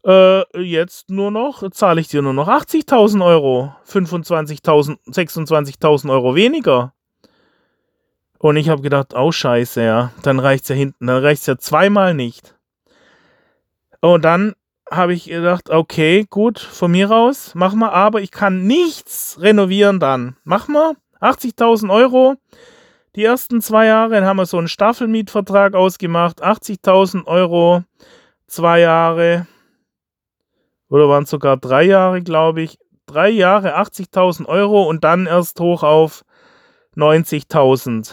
[0.06, 6.94] äh, jetzt nur noch, zahle ich dir nur noch 80.000 Euro, 25.000, 26.000 Euro weniger.
[8.38, 11.48] Und ich habe gedacht, oh scheiße, ja, dann reicht es ja hinten, dann reicht es
[11.48, 12.56] ja zweimal nicht.
[14.02, 14.54] Und dann
[14.92, 20.02] habe ich gedacht, okay, gut, von mir aus, mach mal, aber ich kann nichts renovieren
[20.02, 20.36] dann.
[20.44, 22.36] Mach mal, 80.000 Euro.
[23.16, 27.84] Die ersten zwei Jahre dann haben wir so einen Staffelmietvertrag ausgemacht, 80.000 Euro,
[28.48, 29.48] zwei Jahre,
[30.94, 32.78] oder waren es sogar drei Jahre, glaube ich.
[33.08, 36.24] Drei Jahre 80.000 Euro und dann erst hoch auf
[36.96, 38.12] 90.000.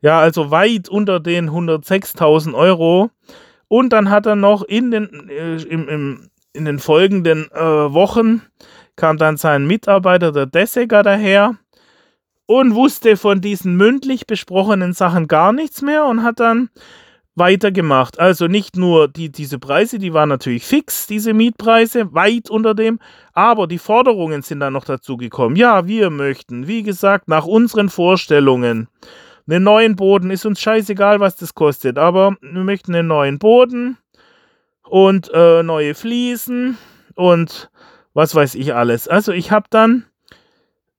[0.00, 3.10] Ja, also weit unter den 106.000 Euro.
[3.66, 8.42] Und dann hat er noch in den, äh, im, im, in den folgenden äh, Wochen
[8.94, 11.56] kam dann sein Mitarbeiter, der Desseger, daher
[12.46, 16.70] und wusste von diesen mündlich besprochenen Sachen gar nichts mehr und hat dann
[17.38, 18.18] weitergemacht.
[18.18, 22.98] Also nicht nur die, diese Preise, die waren natürlich fix, diese Mietpreise, weit unter dem,
[23.32, 25.56] aber die Forderungen sind dann noch dazu gekommen.
[25.56, 28.88] Ja, wir möchten, wie gesagt, nach unseren Vorstellungen
[29.48, 30.30] einen neuen Boden.
[30.30, 33.98] Ist uns scheißegal, was das kostet, aber wir möchten einen neuen Boden
[34.84, 36.78] und äh, neue Fliesen
[37.14, 37.70] und
[38.14, 39.08] was weiß ich alles.
[39.08, 40.04] Also ich habe dann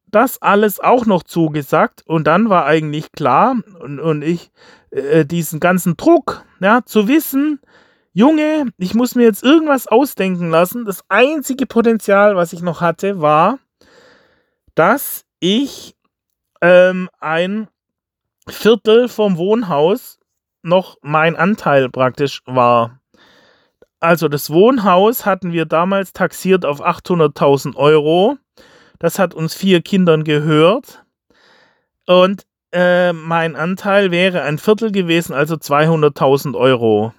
[0.07, 4.51] das alles auch noch zugesagt und dann war eigentlich klar und, und ich
[4.91, 7.59] äh, diesen ganzen Druck, ja, zu wissen,
[8.13, 10.83] Junge, ich muss mir jetzt irgendwas ausdenken lassen.
[10.83, 13.59] Das einzige Potenzial, was ich noch hatte, war,
[14.75, 15.95] dass ich
[16.61, 17.67] ähm, ein
[18.49, 20.19] Viertel vom Wohnhaus
[20.63, 22.99] noch mein Anteil praktisch war.
[23.99, 28.37] Also das Wohnhaus hatten wir damals taxiert auf 800.000 Euro.
[28.97, 31.03] Das hat uns vier Kindern gehört.
[32.05, 37.13] Und äh, mein Anteil wäre ein Viertel gewesen, also 200.000 Euro.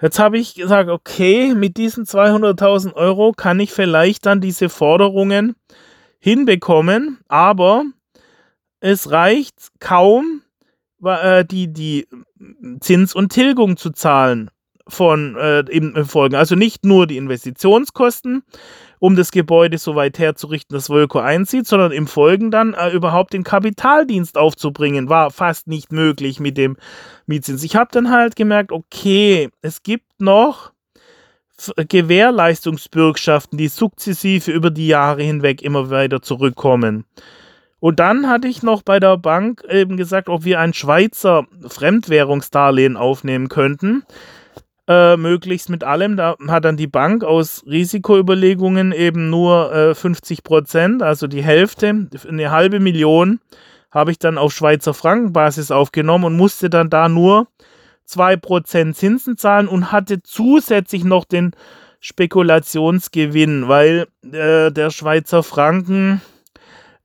[0.00, 5.56] Jetzt habe ich gesagt, okay, mit diesen 200.000 Euro kann ich vielleicht dann diese Forderungen
[6.20, 7.84] hinbekommen, aber
[8.80, 10.42] es reicht kaum,
[11.04, 12.06] äh, die, die
[12.80, 14.50] Zins und Tilgung zu zahlen.
[14.88, 16.34] von äh, im Folgen.
[16.34, 18.42] Also nicht nur die Investitionskosten,
[18.98, 23.32] um das Gebäude so weit herzurichten, dass Volko einzieht, sondern im Folgen dann äh, überhaupt
[23.32, 26.76] den Kapitaldienst aufzubringen, war fast nicht möglich mit dem
[27.26, 27.62] Mietzins.
[27.62, 30.72] Ich habe dann halt gemerkt, okay, es gibt noch
[31.88, 37.04] Gewährleistungsbürgschaften, die sukzessive über die Jahre hinweg immer weiter zurückkommen.
[37.80, 42.96] Und dann hatte ich noch bei der Bank eben gesagt, ob wir ein Schweizer Fremdwährungsdarlehen
[42.96, 44.04] aufnehmen könnten.
[44.88, 46.16] Äh, möglichst mit allem.
[46.16, 52.08] Da hat dann die Bank aus Risikoüberlegungen eben nur äh, 50 Prozent, also die Hälfte,
[52.26, 53.38] eine halbe Million,
[53.90, 57.48] habe ich dann auf Schweizer Frankenbasis aufgenommen und musste dann da nur
[58.08, 61.52] 2% Zinsen zahlen und hatte zusätzlich noch den
[62.00, 66.22] Spekulationsgewinn, weil äh, der Schweizer Franken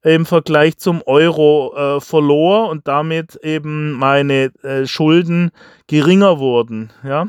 [0.03, 5.51] im Vergleich zum Euro äh, verlor und damit eben meine äh, Schulden
[5.87, 6.91] geringer wurden.
[7.03, 7.27] Ja,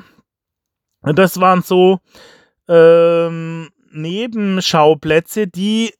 [1.13, 2.01] das waren so
[2.69, 5.93] ähm, Nebenschauplätze, die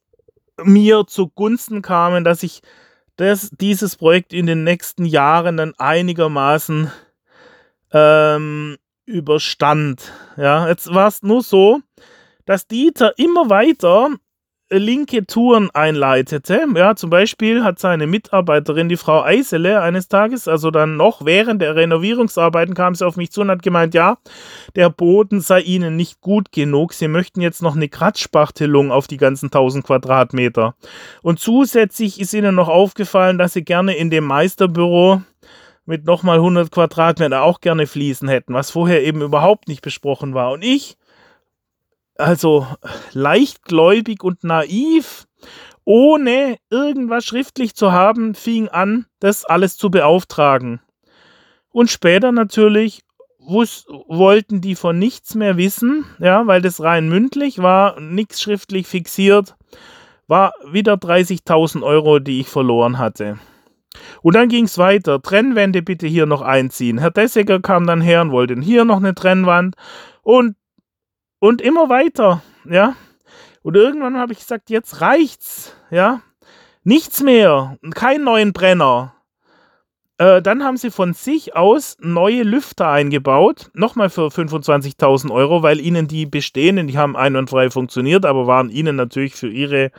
[0.63, 2.61] mir zugunsten kamen, dass ich
[3.17, 6.91] das, dieses Projekt in den nächsten Jahren dann einigermaßen
[7.91, 10.11] ähm, überstand.
[10.37, 11.79] Ja, jetzt war es nur so,
[12.45, 14.09] dass Dieter immer weiter
[14.79, 16.65] linke Touren einleitete.
[16.75, 21.61] Ja, zum Beispiel hat seine Mitarbeiterin, die Frau Eisele, eines Tages, also dann noch während
[21.61, 24.17] der Renovierungsarbeiten, kam sie auf mich zu und hat gemeint, ja,
[24.75, 26.93] der Boden sei ihnen nicht gut genug.
[26.93, 30.75] Sie möchten jetzt noch eine Kratzspachtelung auf die ganzen 1000 Quadratmeter.
[31.21, 35.21] Und zusätzlich ist ihnen noch aufgefallen, dass sie gerne in dem Meisterbüro
[35.85, 40.51] mit nochmal 100 Quadratmeter auch gerne Fliesen hätten, was vorher eben überhaupt nicht besprochen war.
[40.51, 40.97] Und ich
[42.17, 42.67] also
[43.13, 45.25] leichtgläubig und naiv,
[45.83, 50.81] ohne irgendwas schriftlich zu haben, fing an, das alles zu beauftragen.
[51.69, 53.01] Und später natürlich
[53.37, 59.55] wollten die von nichts mehr wissen, ja, weil das rein mündlich war, nichts schriftlich fixiert,
[60.27, 63.37] war wieder 30.000 Euro, die ich verloren hatte.
[64.21, 65.21] Und dann ging es weiter.
[65.21, 66.97] Trennwände bitte hier noch einziehen.
[66.97, 69.75] Herr Dessiger kam dann her und wollte hier noch eine Trennwand.
[70.21, 70.55] Und
[71.45, 72.95] und immer weiter, ja.
[73.61, 76.21] Und irgendwann habe ich gesagt, jetzt reicht's, ja.
[76.83, 79.13] Nichts mehr, keinen neuen Brenner.
[80.17, 85.79] Äh, dann haben sie von sich aus neue Lüfter eingebaut, nochmal für 25.000 Euro, weil
[85.79, 89.91] ihnen die bestehenden, die haben einwandfrei funktioniert, aber waren ihnen natürlich für ihre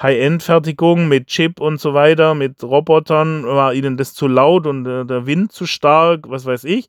[0.00, 5.04] High-End-Fertigung mit Chip und so weiter, mit Robotern, war ihnen das zu laut und äh,
[5.04, 6.88] der Wind zu stark, was weiß ich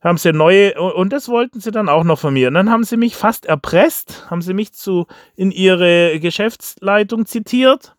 [0.00, 2.48] haben sie neue, und das wollten sie dann auch noch von mir.
[2.48, 7.94] Und dann haben sie mich fast erpresst, haben sie mich zu, in ihre Geschäftsleitung zitiert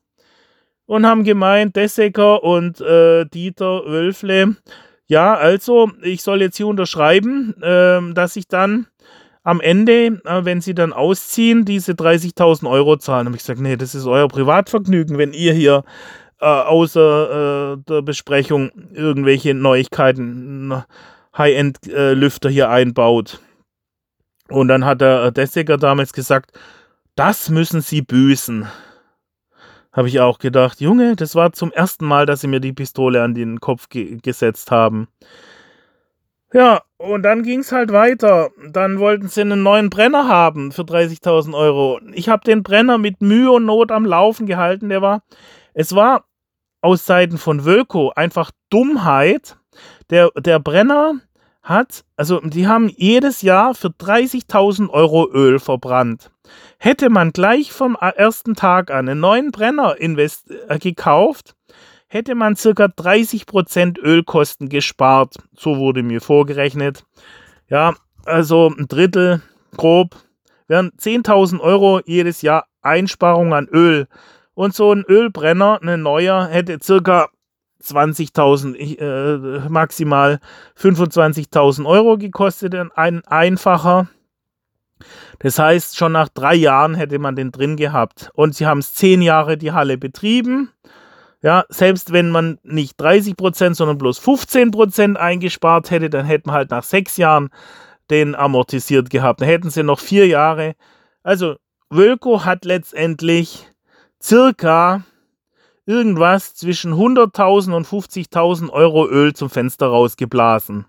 [0.85, 4.55] und haben gemeint, Dessecker und äh, Dieter Wölfle,
[5.11, 8.87] ja, also, ich soll jetzt hier unterschreiben, äh, dass ich dann
[9.43, 13.25] am Ende, äh, wenn sie dann ausziehen, diese 30.000 Euro zahlen.
[13.25, 15.83] habe ich gesagt, nee, das ist euer Privatvergnügen, wenn ihr hier
[16.39, 20.81] äh, außer äh, der Besprechung irgendwelche Neuigkeiten
[21.37, 23.39] High-End-Lüfter hier einbaut.
[24.49, 26.51] Und dann hat der Dessiger damals gesagt,
[27.15, 28.67] das müssen sie büßen.
[29.91, 33.21] Habe ich auch gedacht, Junge, das war zum ersten Mal, dass sie mir die Pistole
[33.21, 35.07] an den Kopf ge gesetzt haben.
[36.53, 38.49] Ja, und dann ging es halt weiter.
[38.69, 41.99] Dann wollten sie einen neuen Brenner haben für 30.000 Euro.
[42.13, 44.89] Ich habe den Brenner mit Mühe und Not am Laufen gehalten.
[44.89, 45.23] Der war,
[45.73, 46.25] es war
[46.81, 49.57] aus Seiten von Wölko einfach Dummheit,
[50.11, 51.15] der, der Brenner
[51.63, 56.31] hat, also die haben jedes Jahr für 30.000 Euro Öl verbrannt.
[56.77, 61.55] Hätte man gleich vom ersten Tag an einen neuen Brenner invest äh, gekauft,
[62.07, 65.35] hätte man circa 30% Ölkosten gespart.
[65.55, 67.05] So wurde mir vorgerechnet.
[67.69, 67.93] Ja,
[68.25, 69.41] also ein Drittel
[69.77, 70.17] grob
[70.67, 74.07] wären 10.000 Euro jedes Jahr Einsparung an Öl.
[74.53, 77.29] Und so ein Ölbrenner, ein neuer, hätte circa
[77.81, 80.39] 20.000, äh, maximal
[80.77, 84.07] 25.000 Euro gekostet, ein einfacher.
[85.39, 88.29] Das heißt, schon nach drei Jahren hätte man den drin gehabt.
[88.33, 90.71] Und sie haben es zehn Jahre die Halle betrieben.
[91.41, 96.49] Ja, selbst wenn man nicht 30 Prozent, sondern bloß 15 Prozent eingespart hätte, dann hätten
[96.49, 97.49] wir halt nach sechs Jahren
[98.11, 99.41] den amortisiert gehabt.
[99.41, 100.75] Dann hätten sie noch vier Jahre.
[101.23, 101.55] Also,
[101.89, 103.67] Wölko hat letztendlich
[104.21, 105.03] circa
[105.85, 110.85] irgendwas zwischen 100.000 und 50.000 Euro Öl zum Fenster rausgeblasen.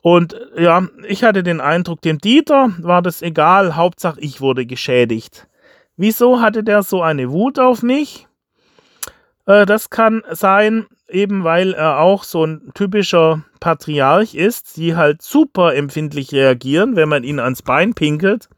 [0.00, 5.48] Und ja, ich hatte den Eindruck, dem Dieter war das egal, Hauptsache ich wurde geschädigt.
[5.96, 8.28] Wieso hatte der so eine Wut auf mich?
[9.46, 15.22] Äh, das kann sein, eben weil er auch so ein typischer Patriarch ist, die halt
[15.22, 18.48] super empfindlich reagieren, wenn man ihnen ans Bein pinkelt.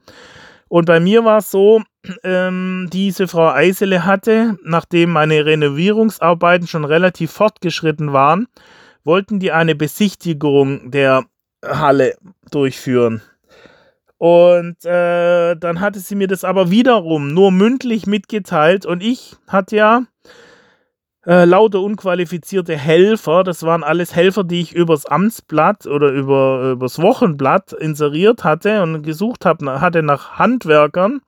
[0.71, 1.83] Und bei mir war es so,
[2.23, 8.47] ähm, diese Frau Eisele hatte, nachdem meine Renovierungsarbeiten schon relativ fortgeschritten waren,
[9.03, 11.25] wollten die eine Besichtigung der
[11.65, 12.17] Halle
[12.53, 13.21] durchführen.
[14.17, 19.75] Und äh, dann hatte sie mir das aber wiederum nur mündlich mitgeteilt und ich hatte
[19.75, 20.03] ja
[21.27, 26.99] äh, lauter unqualifizierte Helfer, das waren alles Helfer, die ich übers Amtsblatt oder über, übers
[27.01, 31.21] Wochenblatt inseriert hatte und gesucht hab, hatte nach Handwerkern.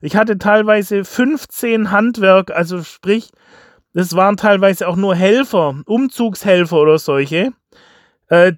[0.00, 3.30] Ich hatte teilweise 15 Handwerk, also sprich,
[3.92, 7.52] das waren teilweise auch nur Helfer, Umzugshelfer oder solche.
[8.28, 8.52] Äh,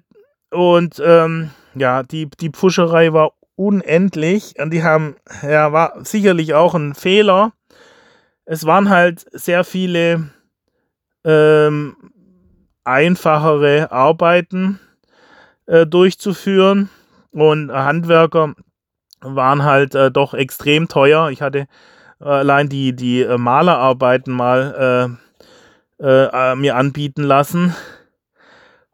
[0.51, 6.75] und ähm, ja, die, die Pfuscherei war unendlich und die haben, ja, war sicherlich auch
[6.75, 7.51] ein Fehler.
[8.45, 10.29] Es waren halt sehr viele
[11.23, 11.95] ähm,
[12.83, 14.79] einfachere Arbeiten
[15.65, 16.89] äh, durchzuführen
[17.31, 18.55] und Handwerker
[19.21, 21.29] waren halt äh, doch extrem teuer.
[21.29, 21.67] Ich hatte
[22.19, 25.17] äh, allein die, die äh, Malerarbeiten mal
[26.01, 27.75] äh, mir anbieten lassen.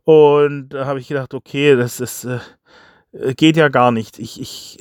[0.04, 2.28] Und da habe ich gedacht, okay, das ist,
[3.38, 4.18] geht ja gar nicht.
[4.18, 4.80] Ich, ich,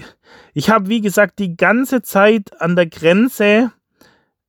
[0.55, 3.73] ich habe, wie gesagt, die ganze Zeit an der Grenze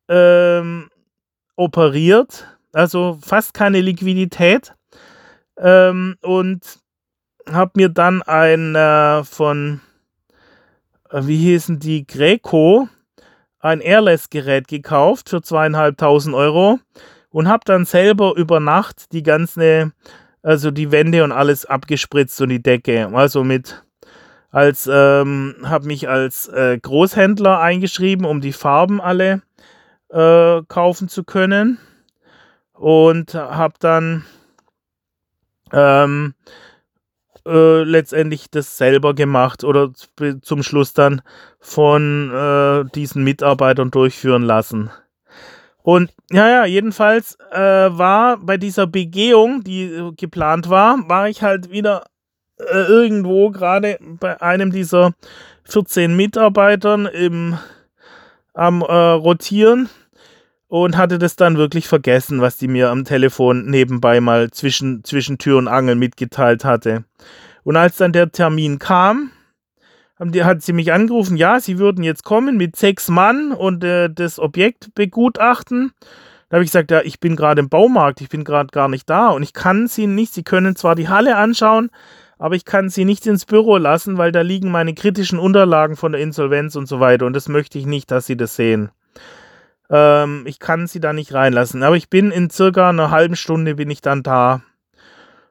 [0.08, 0.90] ähm,
[1.58, 4.74] operiert also fast keine Liquidität.
[5.58, 6.80] Ähm, und
[7.50, 9.80] habe mir dann ein äh, von,
[11.10, 12.90] äh, wie hießen die, Greco,
[13.60, 16.80] ein Airless-Gerät gekauft für zweieinhalbtausend Euro
[17.30, 19.94] und habe dann selber über Nacht die ganze,
[20.44, 23.10] also die Wände und alles abgespritzt und die Decke.
[23.14, 23.82] Also mit
[24.52, 29.42] als ähm, habe mich als äh, Großhändler eingeschrieben, um die Farben alle
[30.10, 31.80] äh, kaufen zu können
[32.76, 34.26] und habe dann
[35.72, 36.34] ähm,
[37.46, 39.92] äh, letztendlich das selber gemacht oder
[40.42, 41.22] zum Schluss dann
[41.60, 44.90] von äh, diesen Mitarbeitern durchführen lassen.
[45.84, 51.44] Und ja, ja, jedenfalls äh, war bei dieser Begehung, die äh, geplant war, war ich
[51.44, 52.06] halt wieder
[52.58, 55.14] äh, irgendwo gerade bei einem dieser
[55.66, 57.60] 14 Mitarbeitern im,
[58.56, 59.90] am äh, Rotieren
[60.84, 65.38] und hatte das dann wirklich vergessen, was die mir am Telefon nebenbei mal zwischen, zwischen
[65.38, 67.06] Tür und Angel mitgeteilt hatte.
[67.64, 69.32] Und als dann der Termin kam,
[70.20, 74.10] die, hat sie mich angerufen, ja, sie würden jetzt kommen mit sechs Mann und äh,
[74.10, 75.94] das Objekt begutachten.
[76.50, 79.10] Da habe ich gesagt, ja, ich bin gerade im Baumarkt, ich bin gerade gar nicht
[79.10, 81.90] da und ich kann sie nicht, sie können zwar die Halle anschauen,
[82.38, 86.12] aber ich kann sie nicht ins Büro lassen, weil da liegen meine kritischen Unterlagen von
[86.12, 88.92] der Insolvenz und so weiter und das möchte ich nicht, dass sie das sehen.
[89.90, 91.84] Ähm, ich kann sie da nicht reinlassen.
[91.84, 94.62] Aber ich bin in circa einer halben Stunde bin ich dann da.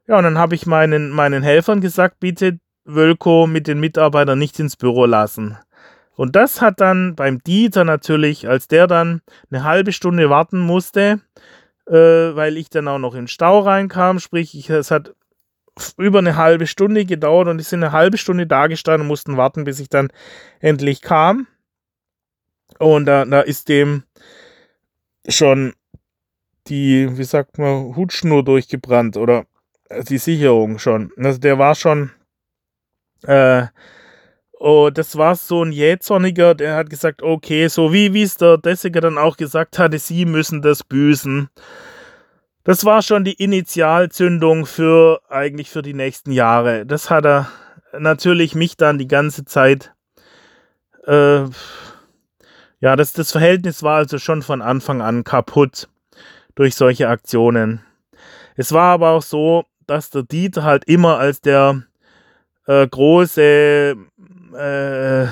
[0.07, 4.59] Ja, und dann habe ich meinen, meinen Helfern gesagt, bitte Wölko mit den Mitarbeitern nicht
[4.61, 5.57] ins Büro lassen.
[6.17, 11.21] Und das hat dann beim Dieter natürlich, als der dann eine halbe Stunde warten musste,
[11.87, 15.15] äh, weil ich dann auch noch in Stau reinkam, sprich, ich, es hat
[15.97, 19.37] über eine halbe Stunde gedauert und ich sind eine halbe Stunde da gestanden und mussten
[19.37, 20.13] warten, bis ich dann
[20.61, 21.49] endlich kam.
[22.79, 24.05] Und da, da ist dem
[25.29, 25.75] schon
[26.67, 29.45] die, wie sagt man, Hutschnur durchgebrannt oder
[30.09, 31.13] die Sicherung schon.
[31.17, 32.11] Also der war schon,
[33.23, 33.67] äh,
[34.53, 39.01] oh, das war so ein Jähzorniger, der hat gesagt, okay, so wie es der Dessiger
[39.01, 41.49] dann auch gesagt hatte, sie müssen das büßen.
[42.65, 46.87] Das war schon die Initialzündung für eigentlich für die nächsten Jahre.
[46.87, 47.51] Das hat er
[47.99, 49.93] natürlich mich dann die ganze Zeit
[51.07, 51.45] äh,
[52.85, 55.89] ja, das, das Verhältnis war also schon von Anfang an kaputt
[56.55, 57.81] durch solche Aktionen.
[58.57, 61.83] Es war aber auch so, dass der Dieter halt immer als der
[62.67, 63.97] äh, große,
[64.55, 65.25] äh,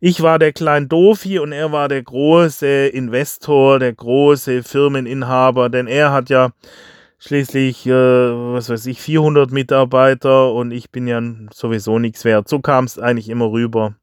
[0.00, 5.86] ich war der kleine Dofi und er war der große Investor, der große Firmeninhaber, denn
[5.86, 6.50] er hat ja
[7.20, 11.22] schließlich, äh, was weiß ich, 400 Mitarbeiter und ich bin ja
[11.52, 12.48] sowieso nichts wert.
[12.48, 13.94] So kam es eigentlich immer rüber.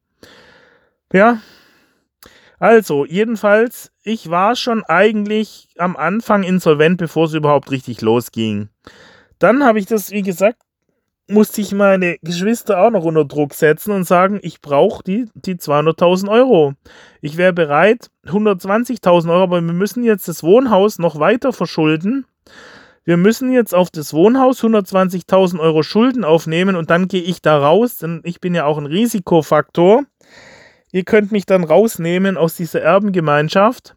[1.12, 1.40] Ja,
[2.62, 8.70] also, jedenfalls, ich war schon eigentlich am Anfang insolvent, bevor es überhaupt richtig losging.
[9.40, 10.60] Dann habe ich das, wie gesagt,
[11.28, 15.56] musste ich meine Geschwister auch noch unter Druck setzen und sagen, ich brauche die, die
[15.56, 16.74] 200.000 Euro.
[17.20, 22.26] Ich wäre bereit, 120.000 Euro, aber wir müssen jetzt das Wohnhaus noch weiter verschulden.
[23.06, 27.58] Wir müssen jetzt auf das Wohnhaus 120.000 Euro Schulden aufnehmen und dann gehe ich da
[27.58, 30.04] raus, denn ich bin ja auch ein Risikofaktor.
[30.92, 33.96] Ihr könnt mich dann rausnehmen aus dieser Erbengemeinschaft.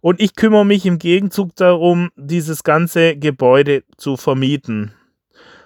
[0.00, 4.92] Und ich kümmere mich im Gegenzug darum, dieses ganze Gebäude zu vermieten.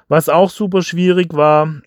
[0.08, 1.82] Was auch super schwierig war,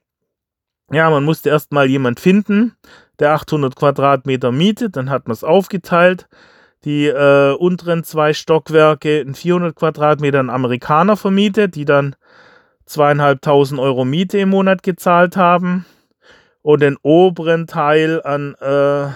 [0.92, 2.76] ja, man musste erstmal jemand finden,
[3.20, 6.28] der 800 Quadratmeter mietet, dann hat man es aufgeteilt.
[6.86, 12.16] Die äh, unteren zwei Stockwerke in 400 Quadratmeter an Amerikaner vermietet, die dann
[12.86, 15.86] zweieinhalbtausend Euro Miete im Monat gezahlt haben.
[16.64, 19.10] Und den oberen Teil an äh,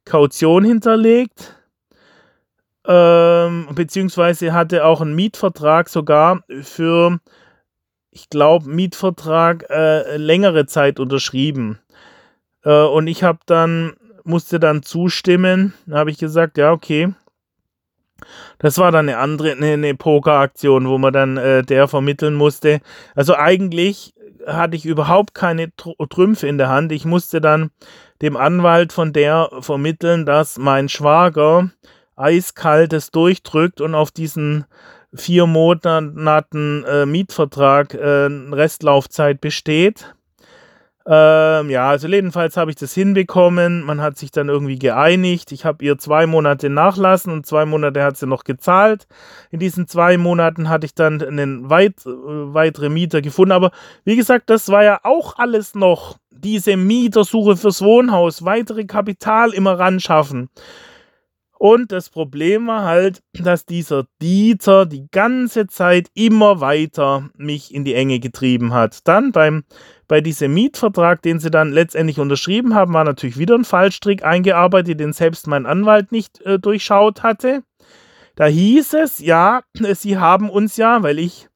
[0.06, 1.56] Kaution hinterlegt.
[2.86, 7.20] Ähm, beziehungsweise hatte auch einen Mietvertrag sogar für,
[8.12, 11.80] ich glaube, Mietvertrag äh, längere Zeit unterschrieben.
[12.64, 15.74] Äh, und ich habe dann, musste dann zustimmen.
[15.86, 17.14] Da habe ich gesagt, ja, okay.
[18.60, 22.80] Das war dann eine andere, eine, eine Pokeraktion, wo man dann äh, der vermitteln musste.
[23.16, 24.14] Also eigentlich
[24.48, 26.92] hatte ich überhaupt keine Trümpfe in der Hand.
[26.92, 27.72] Ich musste dann
[28.22, 31.70] dem Anwalt von der vermitteln, dass mein Schwager
[32.16, 34.66] eiskaltes durchdrückt und auf diesen
[35.14, 40.16] vier Monaten äh, Mietvertrag äh, Restlaufzeit besteht.
[41.10, 43.82] Ähm, ja, also jedenfalls habe ich das hinbekommen.
[43.82, 45.54] Man hat sich dann irgendwie geeinigt.
[45.54, 49.08] Ich habe ihr zwei Monate nachlassen und zwei Monate hat sie noch gezahlt.
[49.50, 53.54] In diesen zwei Monaten hatte ich dann einen weit, äh, weitere Mieter gefunden.
[53.54, 53.72] Aber
[54.04, 59.80] wie gesagt, das war ja auch alles noch diese Mietersuche fürs Wohnhaus, weitere Kapital immer
[59.80, 60.50] ran schaffen.
[61.60, 67.84] Und das Problem war halt, dass dieser Dieter die ganze Zeit immer weiter mich in
[67.84, 69.08] die Enge getrieben hat.
[69.08, 69.64] Dann beim,
[70.08, 75.00] bei diesem Mietvertrag, den sie dann letztendlich unterschrieben haben, war natürlich wieder ein Fallstrick eingearbeitet,
[75.00, 77.64] den selbst mein Anwalt nicht äh, durchschaut hatte.
[78.36, 79.62] Da hieß es, ja,
[79.94, 81.50] sie haben uns ja, weil ich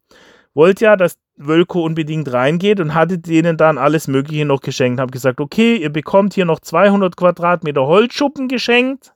[0.54, 4.99] wollte ja, dass Wölko unbedingt reingeht und hatte denen dann alles Mögliche noch geschenkt.
[4.99, 9.14] Habe gesagt, okay, ihr bekommt hier noch 200 Quadratmeter Holzschuppen geschenkt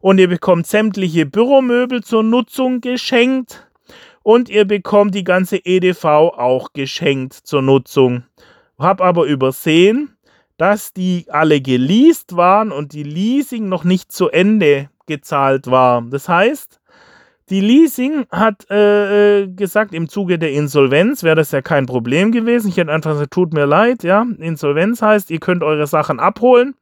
[0.00, 3.68] und ihr bekommt sämtliche Büromöbel zur Nutzung geschenkt
[4.22, 8.24] und ihr bekommt die ganze EDV auch geschenkt zur Nutzung.
[8.82, 10.16] Hab aber übersehen,
[10.58, 16.02] dass die alle geleast waren und die Leasing noch nicht zu Ende gezahlt war.
[16.02, 16.80] Das heißt,
[17.50, 22.32] die Leasing hat äh, äh gesagt, im Zuge der Insolvenz wäre das ja kein Problem
[22.32, 22.68] gewesen.
[22.68, 24.24] Ich hätte einfach gesagt, tut mir leid, ja.
[24.38, 26.74] Insolvenz heißt, ihr könnt eure Sachen abholen.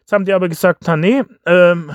[0.00, 1.92] Jetzt haben die aber gesagt, na nee, ähm,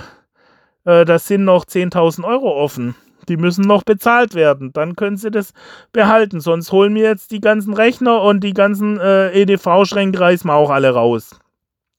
[0.85, 2.95] äh, da sind noch 10.000 Euro offen.
[3.26, 4.71] Die müssen noch bezahlt werden.
[4.73, 5.53] Dann können sie das
[5.91, 6.39] behalten.
[6.39, 10.69] Sonst holen wir jetzt die ganzen Rechner und die ganzen äh, EDV-Schränke reißen wir auch
[10.69, 11.39] alle raus.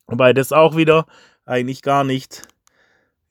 [0.07, 1.07] Wobei das auch wieder
[1.45, 2.43] eigentlich gar nicht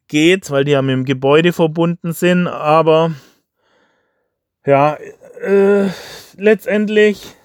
[0.07, 2.47] geht, weil die ja mit dem Gebäude verbunden sind.
[2.47, 3.11] Aber
[4.65, 4.97] ja,
[5.41, 5.89] äh,
[6.37, 7.35] letztendlich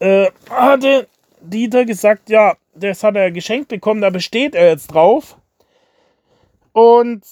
[0.00, 1.08] äh, hatte
[1.40, 5.36] Dieter gesagt, ja, das hat er geschenkt bekommen, da besteht er jetzt drauf.
[6.72, 7.24] Und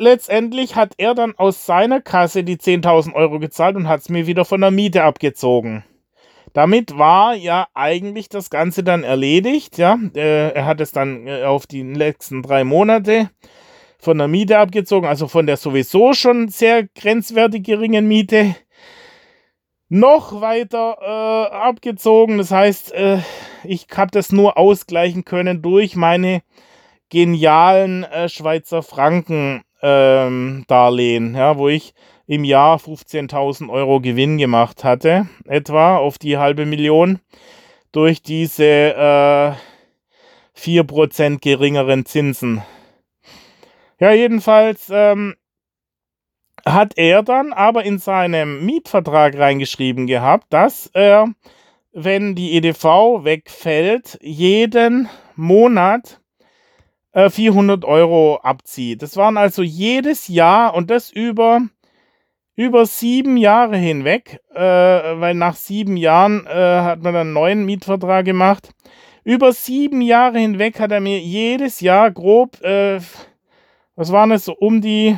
[0.00, 4.26] letztendlich hat er dann aus seiner Kasse die 10.000 Euro gezahlt und hat es mir
[4.26, 5.84] wieder von der Miete abgezogen.
[6.52, 9.78] Damit war ja eigentlich das Ganze dann erledigt.
[9.78, 13.30] Ja, äh, er hat es dann äh, auf die letzten drei Monate
[13.98, 18.56] von der Miete abgezogen, also von der sowieso schon sehr grenzwertig geringen Miete
[19.88, 22.38] noch weiter äh, abgezogen.
[22.38, 23.18] Das heißt, äh,
[23.62, 26.42] ich habe das nur ausgleichen können durch meine
[27.10, 31.94] genialen äh, Schweizer Franken ähm, Darlehen, ja, wo ich
[32.26, 37.18] im Jahr 15.000 Euro Gewinn gemacht hatte, etwa auf die halbe Million
[37.92, 39.52] durch diese äh,
[40.56, 42.62] 4% geringeren Zinsen.
[43.98, 45.34] Ja, jedenfalls ähm,
[46.64, 51.26] hat er dann aber in seinem Mietvertrag reingeschrieben gehabt, dass er,
[51.92, 56.19] wenn die EDV wegfällt, jeden Monat
[57.12, 59.02] äh, 400 Euro abzieht.
[59.02, 61.62] Das waren also jedes Jahr und das über,
[62.54, 67.64] über sieben Jahre hinweg, äh, weil nach sieben Jahren äh, hat man dann einen neuen
[67.64, 68.72] Mietvertrag gemacht.
[69.24, 73.00] Über sieben Jahre hinweg hat er mir jedes Jahr grob, äh,
[73.96, 75.16] was waren es, so um die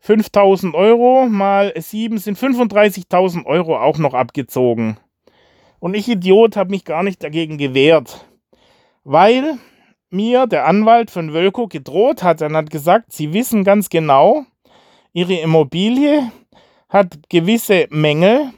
[0.00, 4.96] 5000 Euro mal sieben sind 35.000 Euro auch noch abgezogen.
[5.78, 8.24] Und ich Idiot habe mich gar nicht dagegen gewehrt,
[9.04, 9.58] weil
[10.12, 14.44] mir der Anwalt von Wölko gedroht hat und hat gesagt, sie wissen ganz genau,
[15.12, 16.30] ihre Immobilie
[16.88, 18.52] hat gewisse Mängel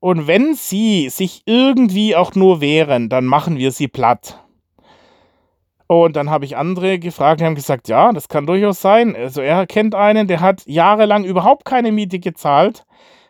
[0.00, 4.42] und wenn sie sich irgendwie auch nur wehren, dann machen wir sie platt.
[5.86, 9.16] Und dann habe ich andere gefragt, die haben gesagt, ja, das kann durchaus sein.
[9.16, 12.84] Also er kennt einen, der hat jahrelang überhaupt keine Miete gezahlt,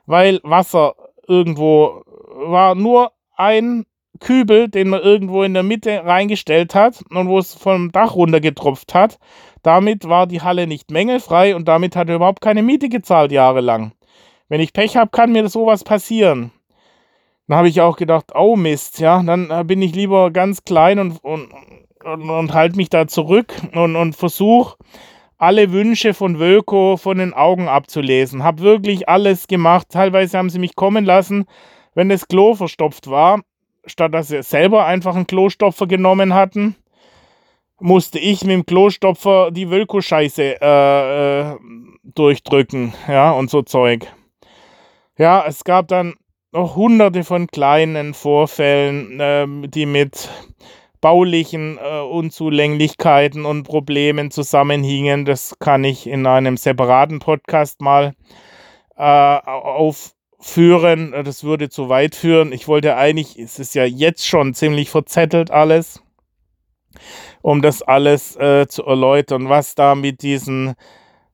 [0.06, 0.94] weil Wasser
[1.28, 2.02] irgendwo
[2.34, 3.86] war nur ein
[4.18, 8.94] Kübel, den man irgendwo in der Mitte reingestellt hat und wo es vom Dach runtergetropft
[8.94, 9.18] hat.
[9.62, 13.92] Damit war die Halle nicht mängelfrei und damit hat er überhaupt keine Miete gezahlt jahrelang.
[14.48, 16.52] Wenn ich Pech habe, kann mir sowas passieren.
[17.46, 20.98] Dann habe ich auch gedacht, oh Mist, ja, dann äh, bin ich lieber ganz klein
[20.98, 21.48] und, und,
[22.04, 24.76] und, und halte mich da zurück und, und versuche
[25.38, 28.42] alle Wünsche von Wölko von den Augen abzulesen.
[28.42, 29.86] Habe wirklich alles gemacht.
[29.90, 31.46] Teilweise haben sie mich kommen lassen,
[31.94, 33.40] wenn das Klo verstopft war
[33.88, 36.76] statt dass sie selber einfach einen Klostopfer genommen hatten,
[37.80, 41.56] musste ich mit dem Klostopfer die Wölko-Scheiße äh, äh,
[42.02, 44.06] durchdrücken, ja, und so Zeug.
[45.16, 46.14] Ja, es gab dann
[46.52, 50.28] noch hunderte von kleinen Vorfällen, äh, die mit
[51.00, 55.24] baulichen äh, Unzulänglichkeiten und Problemen zusammenhingen.
[55.24, 58.14] Das kann ich in einem separaten Podcast mal
[58.96, 61.12] äh, auf, führen.
[61.12, 62.52] Äh, das würde zu weit führen.
[62.52, 66.02] Ich wollte eigentlich, es ist ja jetzt schon ziemlich verzettelt alles,
[67.42, 70.74] um das alles äh, zu erläutern, was da mit diesen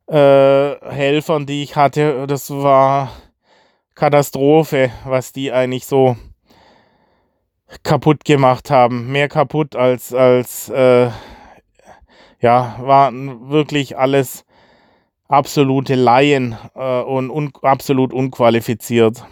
[0.06, 3.10] äh, Helfern, die ich hatte, das war
[3.94, 6.16] Katastrophe, was die eigentlich so
[7.82, 9.10] kaputt gemacht haben.
[9.10, 11.10] Mehr kaputt als, als äh,
[12.40, 14.44] ja, war wirklich alles
[15.28, 19.24] absolute Laien äh, und un absolut unqualifiziert.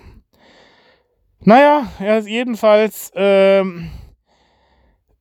[1.41, 3.91] Naja, ja, jedenfalls, ähm,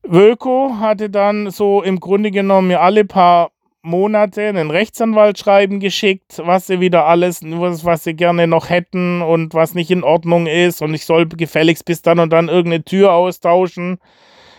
[0.04, 3.50] Wölko hatte dann so im Grunde genommen mir alle paar
[3.82, 9.54] Monate einen Rechtsanwalt schreiben geschickt, was sie wieder alles, was, sie gerne noch hätten und
[9.54, 10.82] was nicht in Ordnung ist.
[10.82, 13.98] Und ich soll gefälligst bis dann und dann irgendeine Tür austauschen.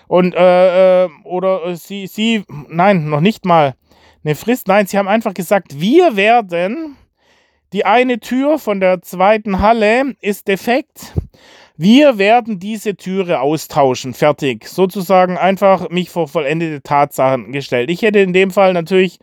[0.07, 3.76] Und äh, äh, oder sie, sie, nein, noch nicht mal
[4.24, 4.68] eine Frist.
[4.68, 6.96] Nein, sie haben einfach gesagt, wir werden,
[7.74, 11.14] die eine Tür von der zweiten Halle ist defekt.
[11.76, 14.14] Wir werden diese Türe austauschen.
[14.14, 14.68] Fertig.
[14.68, 17.90] Sozusagen einfach mich vor vollendete Tatsachen gestellt.
[17.90, 19.20] Ich hätte in dem Fall natürlich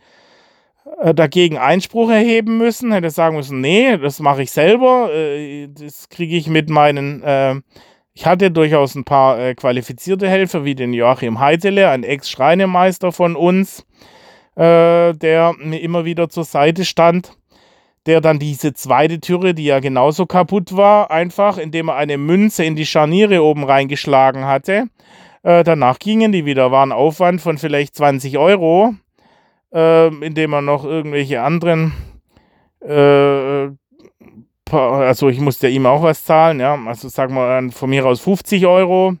[1.01, 5.13] äh, dagegen Einspruch erheben müssen, hätte sagen müssen, nee, das mache ich selber.
[5.13, 7.23] Äh, das kriege ich mit meinen.
[7.23, 7.61] Äh,
[8.13, 13.85] ich hatte durchaus ein paar qualifizierte Helfer, wie den Joachim Heitele, ein Ex-Schreinemeister von uns
[14.55, 17.37] äh, der mir immer wieder zur Seite stand,
[18.05, 22.63] der dann diese zweite Türe, die ja genauso kaputt war, einfach, indem er eine Münze
[22.63, 24.85] in die Scharniere oben reingeschlagen hatte.
[25.43, 28.95] Äh, danach gingen die wieder, war ein Aufwand von vielleicht 20 Euro,
[29.73, 31.93] äh, indem er noch irgendwelche anderen
[32.81, 33.69] äh,
[34.71, 38.65] also ich musste ihm auch was zahlen, ja, also sagen wir von mir aus 50
[38.65, 39.15] Euro.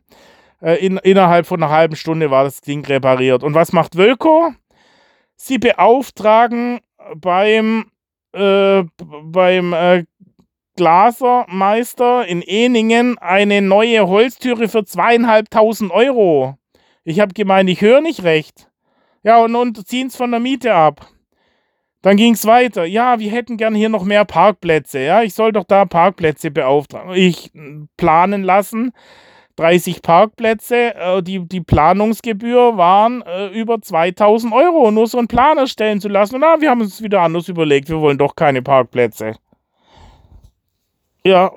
[0.61, 3.43] Äh, in, innerhalb von einer halben Stunde war das Ding repariert.
[3.43, 4.53] Und was macht Wölko?
[5.43, 6.81] Sie beauftragen
[7.15, 7.87] beim,
[8.31, 8.83] äh,
[9.23, 10.05] beim äh,
[10.75, 16.57] Glasermeister in Eningen eine neue Holztüre für zweieinhalbtausend Euro.
[17.03, 18.69] Ich habe gemeint, ich höre nicht recht.
[19.23, 21.07] Ja, und, und ziehen es von der Miete ab.
[22.03, 22.85] Dann ging es weiter.
[22.85, 24.99] Ja, wir hätten gern hier noch mehr Parkplätze.
[24.99, 27.15] Ja, ich soll doch da Parkplätze beauftragen.
[27.15, 27.51] Ich
[27.97, 28.91] planen lassen.
[29.55, 35.57] 30 Parkplätze, äh, die, die Planungsgebühr waren äh, über 2000 Euro, nur so einen Plan
[35.57, 36.35] erstellen zu lassen.
[36.35, 39.35] Und na, wir haben uns wieder anders überlegt, wir wollen doch keine Parkplätze.
[41.23, 41.51] Ja.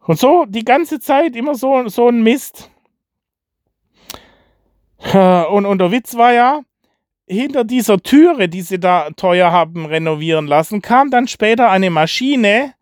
[0.00, 2.70] Und so die ganze Zeit immer so, so ein Mist.
[5.50, 6.62] Und, und der Witz war ja,
[7.26, 12.74] hinter dieser Türe, die sie da teuer haben renovieren lassen, kam dann später eine Maschine,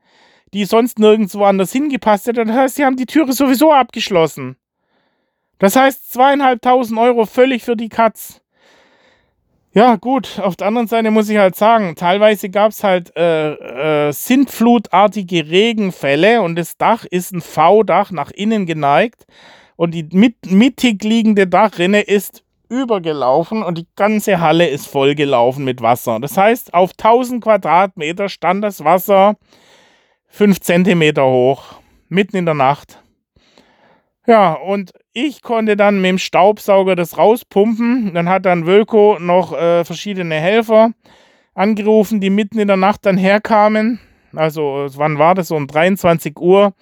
[0.55, 2.45] die sonst nirgendwo anders hingepasst hätte.
[2.45, 4.57] Das heißt, sie haben die Türe sowieso abgeschlossen.
[5.59, 8.41] Das heißt, zweieinhalbtausend Euro völlig für die Katz.
[9.73, 14.09] Ja, gut, auf der anderen Seite muss ich halt sagen, teilweise gab es halt äh,
[14.09, 19.27] äh, sintflutartige Regenfälle und das Dach ist ein V-Dach nach innen geneigt
[19.75, 25.83] und die mit, mittig liegende Dachrinne ist übergelaufen und die ganze Halle ist vollgelaufen mit
[25.83, 26.21] Wasser.
[26.21, 29.37] Das heißt, auf 1000 Quadratmeter stand das Wasser
[30.35, 31.77] 5 Zentimeter hoch,
[32.09, 33.01] mitten in der Nacht.
[34.27, 38.15] Ja, und ich konnte dann mit dem Staubsauger das rauspumpen.
[38.15, 40.91] Dann hat dann Wölko noch äh, verschiedene Helfer
[41.55, 44.01] angerufen, die mitten in der Nacht dann herkamen.
[44.35, 45.53] Also, wann war das?
[45.53, 46.73] Um 23 Uhr.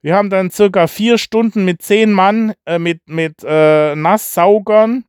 [0.00, 5.06] Wir haben dann circa vier Stunden mit zehn Mann äh, mit, mit äh, Nasssaugern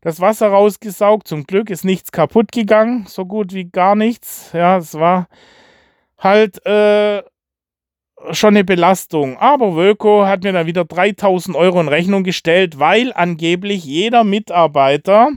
[0.00, 1.28] das Wasser rausgesaugt.
[1.28, 4.50] Zum Glück ist nichts kaputt gegangen, so gut wie gar nichts.
[4.52, 5.28] Ja, es war
[6.18, 7.22] halt äh,
[8.32, 9.38] schon eine Belastung.
[9.38, 15.30] Aber Wölko hat mir dann wieder 3000 Euro in Rechnung gestellt, weil angeblich jeder Mitarbeiter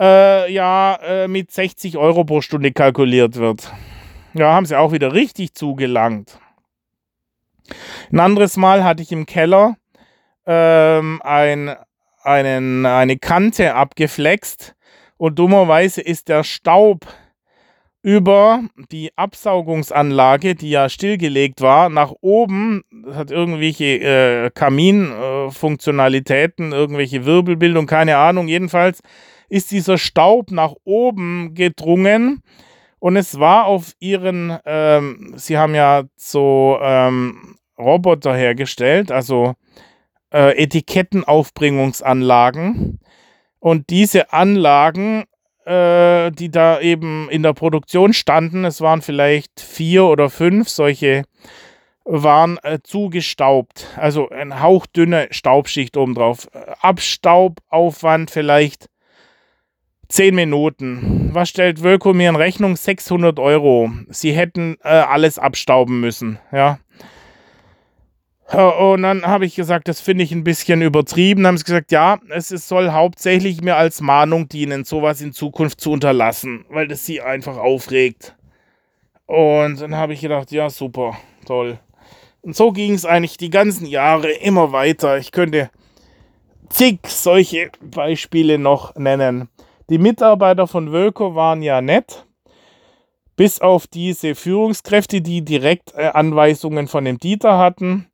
[0.00, 3.72] äh, ja äh, mit 60 Euro pro Stunde kalkuliert wird.
[4.34, 6.38] Ja, haben sie auch wieder richtig zugelangt.
[8.12, 9.76] Ein anderes Mal hatte ich im Keller
[10.46, 11.74] ähm, ein,
[12.22, 14.74] einen, eine Kante abgeflext
[15.16, 17.06] und dummerweise ist der Staub
[18.02, 26.76] über die Absaugungsanlage, die ja stillgelegt war, nach oben, das hat irgendwelche äh, Kaminfunktionalitäten, äh,
[26.76, 29.02] irgendwelche Wirbelbildung, keine Ahnung, jedenfalls
[29.48, 32.42] ist dieser Staub nach oben gedrungen
[33.00, 39.54] und es war auf ihren, ähm, sie haben ja so ähm, Roboter hergestellt, also
[40.32, 43.00] äh, Etikettenaufbringungsanlagen.
[43.58, 45.24] Und diese Anlagen,
[45.70, 51.24] äh, die da eben in der Produktion standen, es waren vielleicht vier oder fünf solche,
[52.04, 53.86] waren äh, zugestaubt.
[53.96, 56.48] Also eine hauchdünne Staubschicht obendrauf.
[56.80, 58.88] Abstaubaufwand vielleicht
[60.08, 61.30] 10 Minuten.
[61.32, 62.74] Was stellt Wölko mir in Rechnung?
[62.74, 63.92] 600 Euro.
[64.08, 66.40] Sie hätten äh, alles abstauben müssen.
[66.50, 66.80] Ja.
[68.52, 71.42] Und dann habe ich gesagt, das finde ich ein bisschen übertrieben.
[71.42, 75.32] Dann haben sie gesagt, ja, es ist, soll hauptsächlich mir als Mahnung dienen, sowas in
[75.32, 78.34] Zukunft zu unterlassen, weil das sie einfach aufregt.
[79.26, 81.78] Und dann habe ich gedacht, ja, super, toll.
[82.42, 85.18] Und so ging es eigentlich die ganzen Jahre immer weiter.
[85.18, 85.70] Ich könnte
[86.70, 89.48] zig solche Beispiele noch nennen.
[89.90, 92.26] Die Mitarbeiter von Wölko waren ja nett,
[93.36, 98.09] bis auf diese Führungskräfte, die direkt äh, Anweisungen von dem Dieter hatten.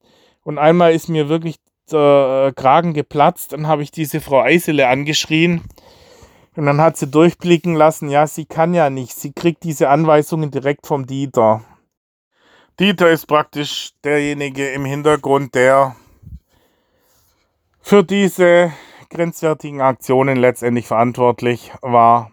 [0.47, 1.57] Und einmal ist mir wirklich
[1.91, 3.53] der äh, Kragen geplatzt.
[3.53, 5.63] Dann habe ich diese Frau Eisele angeschrien.
[6.55, 9.17] Und dann hat sie durchblicken lassen, ja, sie kann ja nicht.
[9.17, 11.65] Sie kriegt diese Anweisungen direkt vom Dieter.
[12.79, 15.97] Dieter ist praktisch derjenige im Hintergrund, der
[17.81, 18.73] für diese
[19.11, 22.31] grenzwertigen Aktionen letztendlich verantwortlich war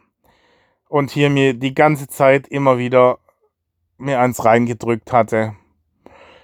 [0.88, 3.18] und hier mir die ganze Zeit immer wieder
[3.98, 5.56] mir eins reingedrückt hatte.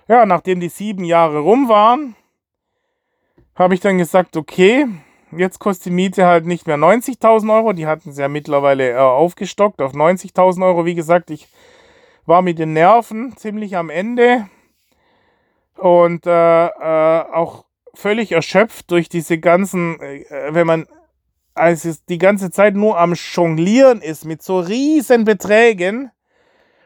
[0.10, 2.16] Ja, nachdem die sieben Jahre rum waren,
[3.54, 4.88] habe ich dann gesagt, okay,
[5.32, 7.74] jetzt kostet die Miete halt nicht mehr 90.000 Euro.
[7.74, 10.86] Die hatten sie ja mittlerweile äh, aufgestockt auf 90.000 Euro.
[10.86, 11.48] Wie gesagt, ich
[12.26, 14.50] war mit den Nerven ziemlich am Ende
[15.76, 20.88] und äh, äh, auch völlig erschöpft durch diese ganzen, äh, wenn man
[21.54, 26.10] also die ganze Zeit nur am Jonglieren ist mit so riesen Beträgen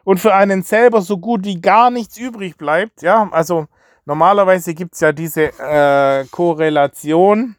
[0.04, 3.02] und für einen selber so gut wie gar nichts übrig bleibt.
[3.02, 3.68] Ja, also
[4.06, 7.56] normalerweise gibt es ja diese äh, Korrelation.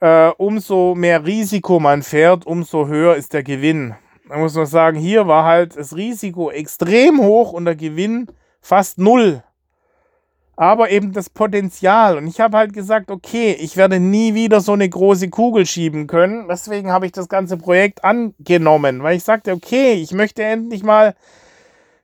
[0.00, 3.94] Äh, umso mehr Risiko man fährt, umso höher ist der Gewinn.
[4.28, 8.26] Da muss man sagen, hier war halt das Risiko extrem hoch und der Gewinn
[8.60, 9.44] fast null.
[10.62, 12.16] Aber eben das Potenzial.
[12.16, 16.06] Und ich habe halt gesagt, okay, ich werde nie wieder so eine große Kugel schieben
[16.06, 16.46] können.
[16.48, 21.16] Deswegen habe ich das ganze Projekt angenommen, weil ich sagte, okay, ich möchte endlich mal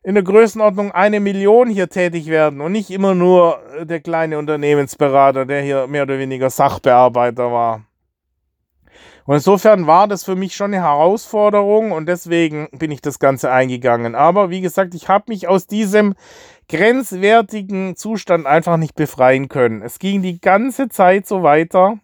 [0.03, 5.47] in der Größenordnung eine Million hier tätig werden und nicht immer nur der kleine Unternehmensberater,
[5.47, 7.85] der hier mehr oder weniger Sachbearbeiter war.
[9.29, 13.53] Und insofern war das für mich schon eine Herausforderung und deswegen bin ich das Ganze
[13.53, 14.15] eingegangen.
[14.15, 16.15] Aber wie gesagt, ich habe mich aus diesem
[16.71, 19.83] grenzwertigen Zustand einfach nicht befreien können.
[19.83, 21.99] Es ging die ganze Zeit so weiter.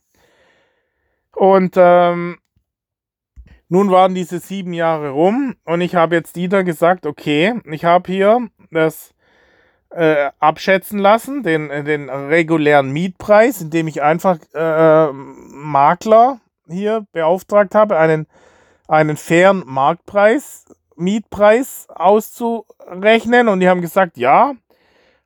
[1.34, 2.36] Und ähm,
[3.70, 8.12] nun waren diese sieben Jahre rum und ich habe jetzt Dieter gesagt, okay, ich habe
[8.12, 9.14] hier das
[9.88, 17.96] äh, abschätzen lassen, den, den regulären Mietpreis, indem ich einfach äh, Makler hier beauftragt habe,
[17.96, 18.26] einen,
[18.88, 20.64] einen fairen Marktpreis,
[20.96, 23.48] Mietpreis auszurechnen.
[23.48, 24.54] Und die haben gesagt, ja,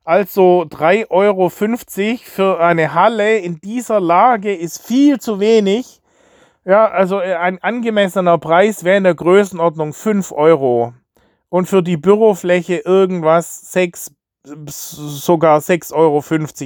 [0.03, 6.01] also 3,50 Euro für eine Halle in dieser Lage ist viel zu wenig.
[6.65, 10.93] Ja, also äh, ein angemessener Preis wäre in der Größenordnung 5 Euro.
[11.49, 14.11] Und für die Bürofläche irgendwas 6,
[14.67, 16.23] sogar 6,50 Euro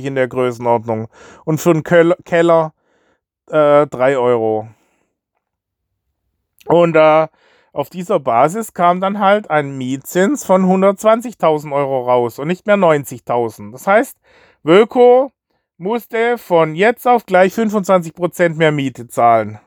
[0.07, 1.07] in der Größenordnung.
[1.45, 2.73] Und für den Keller
[3.49, 4.67] äh, 3 Euro.
[6.65, 7.27] Und äh,
[7.73, 12.77] auf dieser Basis kam dann halt ein Mietzins von 120.000 Euro raus und nicht mehr
[12.77, 13.71] 90.000.
[13.71, 14.19] Das heißt,
[14.61, 15.31] Wölko
[15.77, 19.59] musste von jetzt auf gleich 25% mehr Miete zahlen.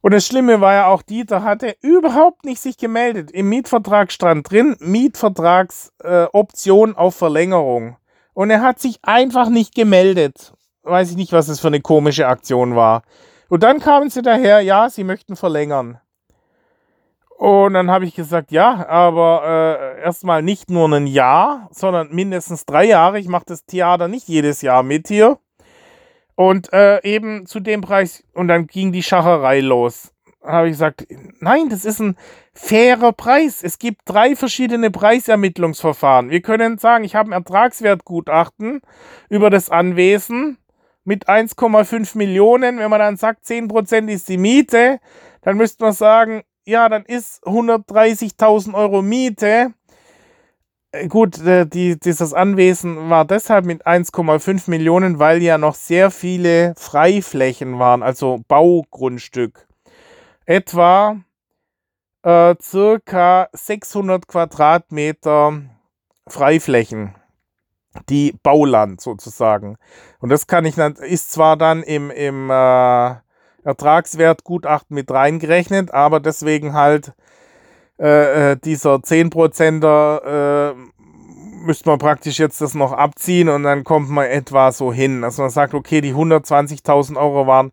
[0.00, 3.30] Und das Schlimme war ja auch, Dieter hatte überhaupt nicht sich gemeldet.
[3.30, 7.98] Im Mietvertrag stand drin, Mietvertragsoption äh, auf Verlängerung.
[8.32, 10.54] Und er hat sich einfach nicht gemeldet.
[10.82, 13.02] Weiß ich nicht, was das für eine komische Aktion war.
[13.48, 16.00] Und dann kamen sie daher, ja, sie möchten verlängern.
[17.40, 22.66] Und dann habe ich gesagt, ja, aber äh, erstmal nicht nur ein Jahr, sondern mindestens
[22.66, 23.18] drei Jahre.
[23.18, 25.38] Ich mache das Theater nicht jedes Jahr mit hier.
[26.34, 30.12] Und äh, eben zu dem Preis, und dann ging die Schacherei los.
[30.44, 31.06] Habe ich gesagt,
[31.40, 32.16] nein, das ist ein
[32.52, 33.62] fairer Preis.
[33.62, 36.30] Es gibt drei verschiedene Preisermittlungsverfahren.
[36.30, 38.82] Wir können sagen, ich habe ein Ertragswertgutachten
[39.28, 40.58] über das Anwesen
[41.04, 42.78] mit 1,5 Millionen.
[42.78, 45.00] Wenn man dann sagt, 10% ist die Miete,
[45.42, 49.72] dann müsste man sagen, ja, dann ist 130.000 Euro Miete.
[50.92, 56.10] Äh, gut, äh, die, dieses Anwesen war deshalb mit 1,5 Millionen, weil ja noch sehr
[56.10, 59.66] viele Freiflächen waren, also Baugrundstück.
[60.46, 61.16] Etwa
[62.22, 65.62] äh, circa 600 Quadratmeter
[66.26, 67.14] Freiflächen,
[68.08, 69.76] die Bauland sozusagen.
[70.20, 73.14] Und das kann ich dann, ist zwar dann im, im äh,
[73.64, 77.12] Ertragswertgutachten mit reingerechnet, aber deswegen halt
[77.98, 80.90] äh, äh dieser 10%er äh,
[81.60, 85.24] müsste man praktisch jetzt das noch abziehen und dann kommt man etwa so hin.
[85.24, 87.72] Also man sagt, okay, die 120.000 Euro waren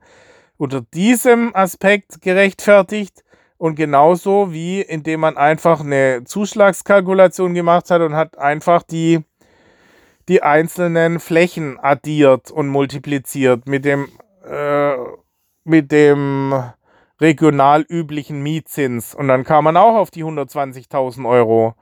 [0.57, 3.23] unter diesem Aspekt gerechtfertigt
[3.57, 9.23] und genauso wie indem man einfach eine Zuschlagskalkulation gemacht hat und hat einfach die,
[10.27, 14.07] die einzelnen Flächen addiert und multipliziert mit dem
[14.45, 14.95] äh,
[15.63, 16.53] mit dem
[17.19, 19.13] regional üblichen Mietzins.
[19.13, 21.75] Und dann kam man auch auf die 120.000 Euro.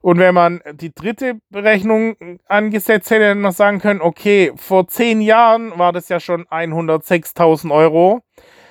[0.00, 2.16] Und wenn man die dritte Berechnung
[2.46, 7.72] angesetzt hätte, hätte man sagen können, okay, vor zehn Jahren war das ja schon 106.000
[7.72, 8.22] Euro.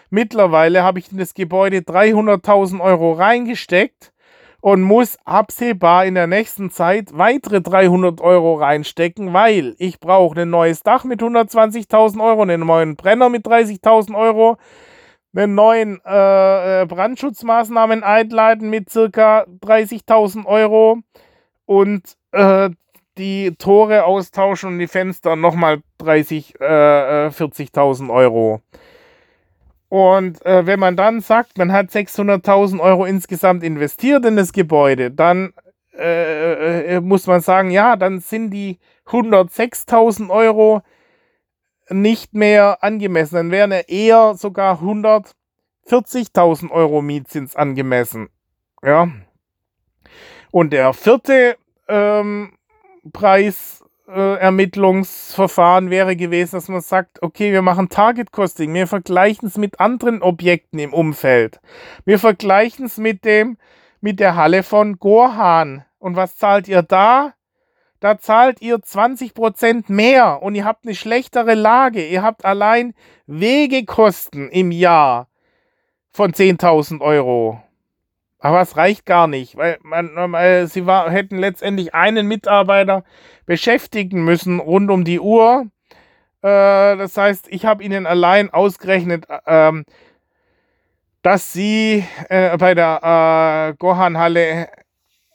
[0.09, 4.13] Mittlerweile habe ich in das Gebäude 300.000 Euro reingesteckt
[4.66, 10.49] und muss absehbar in der nächsten Zeit weitere 300 Euro reinstecken, weil ich brauche ein
[10.49, 14.57] neues Dach mit 120.000 Euro, einen neuen Brenner mit 30.000 Euro,
[15.36, 20.97] einen neuen äh, äh, Brandschutzmaßnahmen einleiten mit circa 30.000 Euro
[21.68, 22.72] und äh,
[23.20, 28.61] die Tore austauschen und die Fenster nochmal 30, äh, 40.000 äh, Euro.
[29.95, 35.09] Und äh, wenn man dann sagt, man hat 600.000 Euro insgesamt investiert in das Gebäude,
[35.09, 35.53] dann
[35.97, 38.77] äh, äh, muss man sagen, ja, dann sind die
[39.07, 40.81] 106.000 Euro
[41.89, 43.35] nicht mehr angemessen.
[43.35, 48.27] Dann wären eher sogar 140.000 Euro Mietzins angemessen.
[48.83, 49.07] Ja.
[50.51, 51.55] Und der vierte
[51.87, 52.51] ähm,
[53.13, 59.57] Preis Ermittlungsverfahren wäre gewesen, dass man sagt, okay, wir machen Target Costing, wir vergleichen es
[59.57, 61.59] mit anderen Objekten im Umfeld.
[62.05, 63.57] Wir vergleichen es mit dem
[64.01, 65.83] mit der Halle von Gorhan.
[65.97, 67.33] Und was zahlt ihr da?
[67.99, 72.05] Da zahlt ihr 20% mehr und ihr habt eine schlechtere Lage.
[72.05, 72.93] Ihr habt allein
[73.25, 75.27] Wegekosten im Jahr
[76.11, 77.59] von 10.000 Euro.
[78.37, 83.03] Aber es reicht gar nicht, weil man, man, sie war, hätten letztendlich einen Mitarbeiter
[83.45, 85.67] beschäftigen müssen rund um die Uhr.
[86.41, 89.71] Äh, das heißt, ich habe ihnen allein ausgerechnet, äh,
[91.21, 94.69] dass sie äh, bei der äh, Gohan-Halle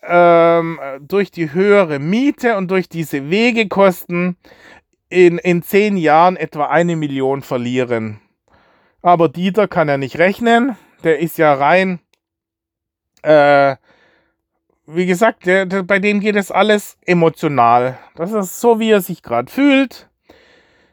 [0.02, 4.36] ähm, durch die höhere Miete und durch diese Wegekosten
[5.08, 8.20] in, in zehn Jahren etwa eine Million verlieren.
[9.02, 10.76] Aber Dieter kann ja nicht rechnen.
[11.02, 12.00] Der ist ja rein
[13.22, 13.76] äh,
[14.94, 17.98] wie gesagt, der, der, bei dem geht es alles emotional.
[18.16, 20.08] Das ist so, wie er sich gerade fühlt.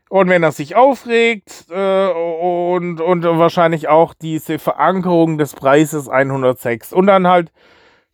[0.10, 6.94] Und wenn er sich aufregt äh, und, und wahrscheinlich auch diese Verankerung des Preises 106
[6.94, 7.52] und dann halt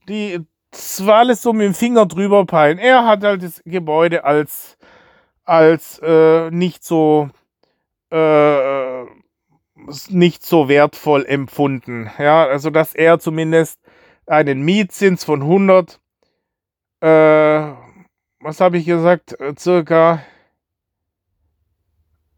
[0.10, 0.40] die,
[0.72, 2.80] das war alles so mit dem Finger drüber peilen.
[2.80, 4.78] Er hat halt das Gebäude als,
[5.44, 7.30] als äh, nicht so
[8.10, 9.06] äh,
[10.10, 12.10] nicht so wertvoll empfunden.
[12.18, 13.80] Ja, also dass er zumindest
[14.26, 16.00] einen Mietzins von 100,
[17.02, 17.74] äh,
[18.40, 20.24] was habe ich gesagt, äh, circa,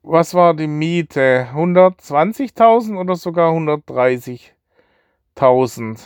[0.01, 1.47] was war die Miete?
[1.53, 5.99] 120.000 oder sogar 130.000?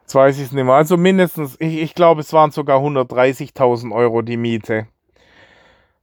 [0.00, 0.74] Jetzt weiß ich es nicht mehr.
[0.74, 4.88] Also mindestens, ich, ich glaube, es waren sogar 130.000 Euro die Miete.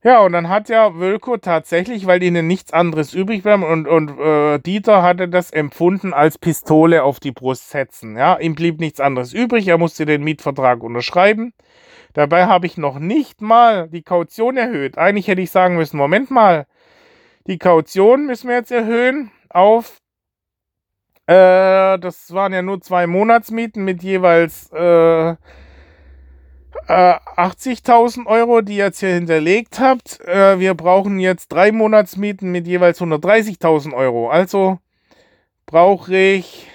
[0.07, 4.17] Ja, und dann hat ja Wölko tatsächlich, weil ihnen nichts anderes übrig bleibt und, und
[4.17, 8.15] äh, Dieter hatte das empfunden als Pistole auf die Brust setzen.
[8.15, 11.51] Ja, ihm blieb nichts anderes übrig, er musste den Mietvertrag unterschreiben.
[12.13, 14.97] Dabei habe ich noch nicht mal die Kaution erhöht.
[14.97, 16.67] Eigentlich hätte ich sagen müssen, Moment mal,
[17.47, 19.97] die Kaution müssen wir jetzt erhöhen auf,
[21.25, 25.35] äh, das waren ja nur zwei Monatsmieten mit jeweils äh,
[26.87, 30.21] äh, 80.000 Euro, die ihr jetzt hier hinterlegt habt.
[30.21, 34.29] Äh, wir brauchen jetzt drei Monatsmieten mit jeweils 130.000 Euro.
[34.29, 34.79] Also
[35.65, 36.67] brauche ich.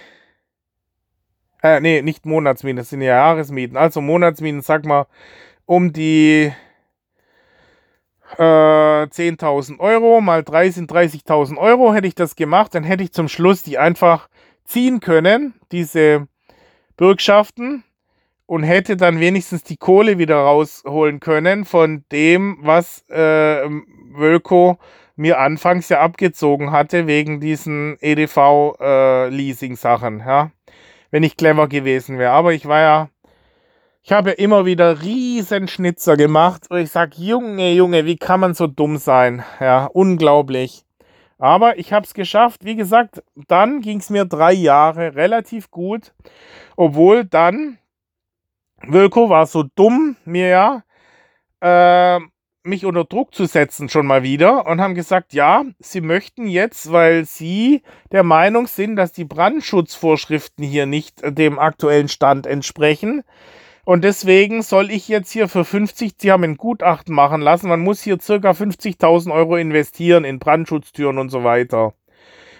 [1.63, 3.77] Äh, nee, nicht Monatsmieten, das sind ja Jahresmieten.
[3.77, 5.07] Also Monatsmieten, sag mal,
[5.65, 6.53] um die
[8.37, 11.95] äh, 10.000 Euro mal 3 sind 30.000 Euro.
[11.95, 14.29] Hätte ich das gemacht, dann hätte ich zum Schluss die einfach
[14.65, 16.27] ziehen können, diese
[16.97, 17.85] Bürgschaften
[18.53, 23.67] und hätte dann wenigstens die Kohle wieder rausholen können von dem, was äh,
[24.11, 24.77] Wölko
[25.17, 30.51] mir anfangs ja abgezogen hatte wegen diesen EDV-Leasing-Sachen, äh, ja.
[31.11, 32.33] Wenn ich clever gewesen wäre.
[32.33, 33.09] Aber ich war ja,
[34.03, 38.41] ich habe ja immer wieder riesen Schnitzer gemacht, wo ich sage, Junge, Junge, wie kann
[38.41, 39.43] man so dumm sein?
[39.61, 40.85] Ja, unglaublich.
[41.39, 42.67] Aber ich habe es geschafft.
[42.67, 46.13] Wie gesagt, dann ging es mir drei Jahre relativ gut,
[46.77, 47.79] obwohl dann
[48.87, 50.83] Wilko war so dumm, mir ja,
[51.61, 52.21] äh,
[52.65, 56.93] mich unter Druck zu setzen schon mal wieder und haben gesagt, ja, sie möchten jetzt,
[56.93, 63.23] weil sie der Meinung sind, dass die Brandschutzvorschriften hier nicht dem aktuellen Stand entsprechen.
[63.85, 67.81] Und deswegen soll ich jetzt hier für 50, sie haben ein Gutachten machen lassen, man
[67.81, 71.95] muss hier circa 50.000 Euro investieren in Brandschutztüren und so weiter.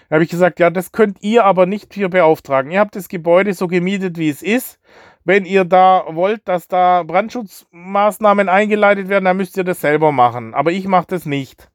[0.09, 2.71] Da habe ich gesagt, ja, das könnt ihr aber nicht hier beauftragen.
[2.71, 4.79] Ihr habt das Gebäude so gemietet, wie es ist.
[5.25, 10.53] Wenn ihr da wollt, dass da Brandschutzmaßnahmen eingeleitet werden, dann müsst ihr das selber machen.
[10.53, 11.69] Aber ich mache das nicht.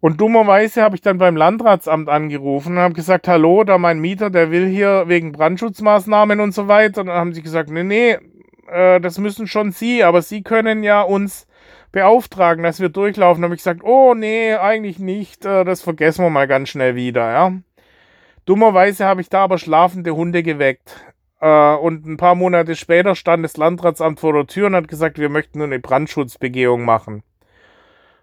[0.00, 4.30] Und dummerweise habe ich dann beim Landratsamt angerufen und habe gesagt, hallo, da mein Mieter,
[4.30, 7.00] der will hier wegen Brandschutzmaßnahmen und so weiter.
[7.00, 8.18] Und dann haben sie gesagt, nee, nee,
[8.68, 11.46] äh, das müssen schon Sie, aber Sie können ja uns
[11.92, 13.42] beauftragen, dass wir durchlaufen.
[13.42, 16.94] Da habe ich gesagt, oh nee, eigentlich nicht, äh, das vergessen wir mal ganz schnell
[16.94, 17.52] wieder, ja.
[18.44, 20.94] Dummerweise habe ich da aber schlafende Hunde geweckt.
[21.40, 25.18] Äh, und ein paar Monate später stand das Landratsamt vor der Tür und hat gesagt,
[25.18, 27.22] wir möchten nur eine Brandschutzbegehung machen.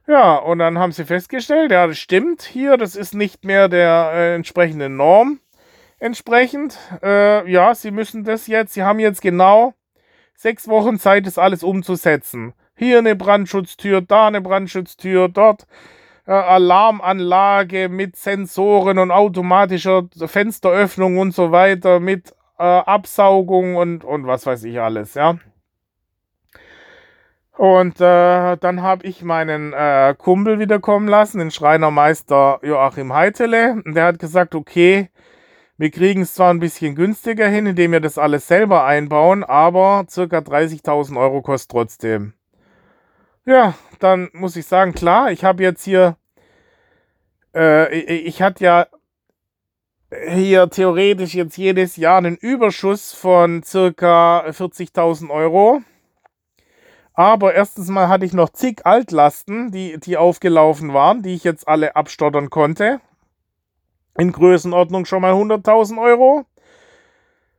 [0.06, 4.12] Ja, und dann haben sie festgestellt, ja, das stimmt hier, das ist nicht mehr der
[4.14, 5.40] äh, entsprechenden Norm
[6.00, 6.78] entsprechend.
[7.02, 9.74] Äh, ja, sie müssen das jetzt, sie haben jetzt genau
[10.36, 12.54] sechs Wochen Zeit, das alles umzusetzen.
[12.76, 15.66] Hier eine Brandschutztür, da eine Brandschutztür, dort
[16.28, 24.28] äh, Alarmanlage mit Sensoren und automatischer Fensteröffnung und so weiter, mit äh, Absaugung und, und
[24.28, 25.38] was weiß ich alles, ja.
[27.56, 33.82] Und äh, dann habe ich meinen äh, Kumpel wiederkommen lassen, den Schreinermeister Joachim Heitele.
[33.86, 35.10] Und der hat gesagt, okay,
[35.78, 40.06] wir kriegen es zwar ein bisschen günstiger hin, indem wir das alles selber einbauen, aber
[40.10, 42.34] circa 30.000 Euro kostet trotzdem.
[43.46, 46.18] Ja, dann muss ich sagen, klar, ich habe jetzt hier,
[47.56, 48.88] äh, ich, ich hatte ja
[50.30, 55.82] hier theoretisch jetzt jedes Jahr einen Überschuss von circa 40.000 Euro.
[57.14, 61.68] Aber erstens mal hatte ich noch zig Altlasten, die, die aufgelaufen waren, die ich jetzt
[61.68, 63.02] alle abstottern konnte.
[64.18, 66.46] In Größenordnung schon mal 100.000 Euro.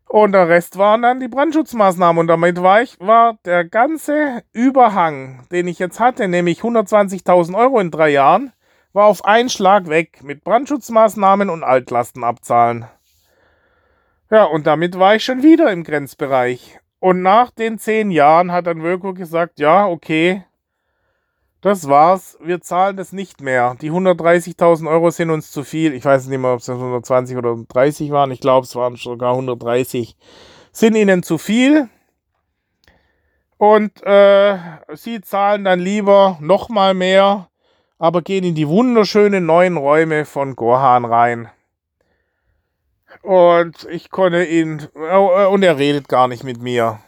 [0.08, 2.20] Und der Rest waren dann die Brandschutzmaßnahmen.
[2.20, 7.80] Und damit war ich, war der ganze Überhang, den ich jetzt hatte, nämlich 120.000 Euro
[7.80, 8.52] in drei Jahren,
[8.94, 12.86] war auf einen Schlag weg mit Brandschutzmaßnahmen und Altlasten abzahlen.
[14.30, 16.78] Ja, und damit war ich schon wieder im Grenzbereich.
[17.00, 20.44] Und nach den zehn Jahren hat dann Wölko gesagt, ja, okay,
[21.60, 23.76] das war's, wir zahlen das nicht mehr.
[23.80, 25.92] Die 130.000 Euro sind uns zu viel.
[25.92, 28.30] Ich weiß nicht mehr, ob es 120 oder 30 waren.
[28.30, 30.16] Ich glaube, es waren sogar 130.
[30.72, 31.88] Sind ihnen zu viel.
[33.56, 34.58] Und äh,
[34.92, 37.48] sie zahlen dann lieber nochmal mehr
[37.98, 41.50] aber gehen in die wunderschönen neuen Räume von Gohan rein.
[43.22, 47.00] Und ich konnte ihn, äh, und er redet gar nicht mit mir.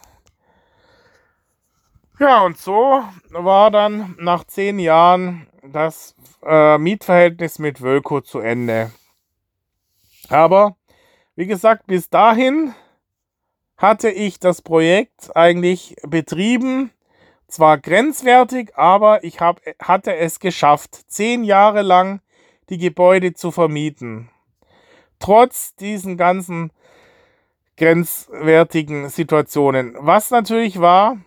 [2.19, 8.91] Ja, und so war dann nach zehn Jahren das äh, Mietverhältnis mit Wölko zu Ende.
[10.29, 10.75] Aber,
[11.35, 12.73] wie gesagt, bis dahin
[13.77, 16.91] hatte ich das Projekt eigentlich betrieben
[17.47, 22.21] zwar grenzwertig, aber ich hab, hatte es geschafft, zehn Jahre lang
[22.69, 24.29] die Gebäude zu vermieten.
[25.19, 26.71] Trotz diesen ganzen
[27.77, 29.95] grenzwertigen Situationen.
[29.99, 31.17] Was natürlich war,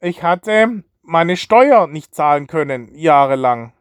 [0.00, 3.72] ich hatte meine Steuer nicht zahlen können, jahrelang.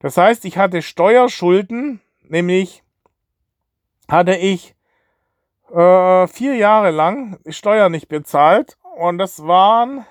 [0.00, 2.82] Das heißt, ich hatte Steuerschulden, nämlich
[4.08, 4.74] hatte ich
[5.72, 10.04] äh, vier Jahre lang Steuer nicht bezahlt und das waren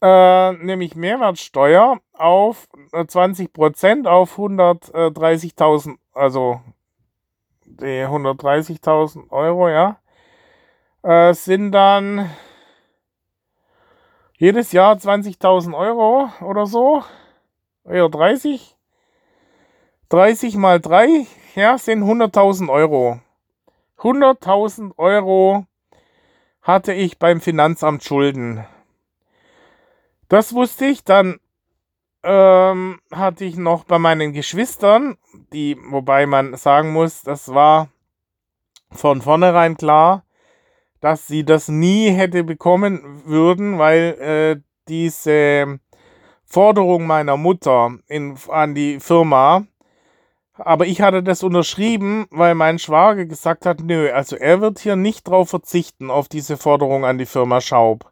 [0.00, 2.68] äh, nämlich Mehrwertsteuer auf
[3.06, 6.60] 20 Prozent auf 130.000, also
[7.64, 9.98] die 130.000 Euro, ja,
[11.02, 12.30] äh, sind dann
[14.38, 17.02] jedes Jahr 20.000 Euro oder so,
[17.84, 18.76] eher 30.
[20.08, 23.18] 30 mal 3, ja, sind 100.000 Euro.
[23.98, 25.66] 100.000 Euro
[26.62, 28.64] hatte ich beim Finanzamt Schulden.
[30.28, 31.04] Das wusste ich.
[31.04, 31.38] Dann
[32.22, 35.16] ähm, hatte ich noch bei meinen Geschwistern,
[35.52, 37.88] die, wobei man sagen muss, das war
[38.90, 40.24] von vornherein klar,
[41.00, 45.78] dass sie das nie hätte bekommen würden, weil äh, diese
[46.44, 49.66] Forderung meiner Mutter in, an die Firma,
[50.54, 54.96] aber ich hatte das unterschrieben, weil mein Schwager gesagt hat, nö, also er wird hier
[54.96, 58.10] nicht drauf verzichten, auf diese Forderung an die Firma Schaub.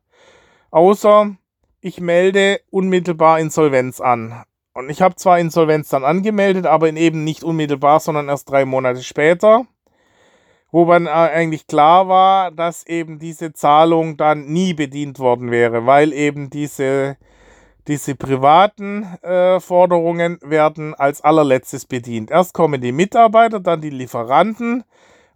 [0.70, 1.36] Außer
[1.84, 4.42] ich melde unmittelbar Insolvenz an.
[4.72, 9.02] Und ich habe zwar Insolvenz dann angemeldet, aber eben nicht unmittelbar, sondern erst drei Monate
[9.02, 9.66] später,
[10.72, 15.84] wo dann äh, eigentlich klar war, dass eben diese Zahlung dann nie bedient worden wäre,
[15.84, 17.18] weil eben diese,
[17.86, 22.30] diese privaten äh, Forderungen werden als allerletztes bedient.
[22.30, 24.84] Erst kommen die Mitarbeiter, dann die Lieferanten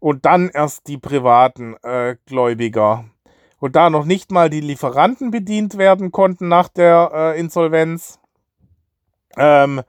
[0.01, 3.05] und dann erst die privaten äh, Gläubiger
[3.61, 8.21] und da noch nicht mal die Lieferanten bedient werden konnten nach der äh, Insolvenz,
[9.37, 9.83] ähm,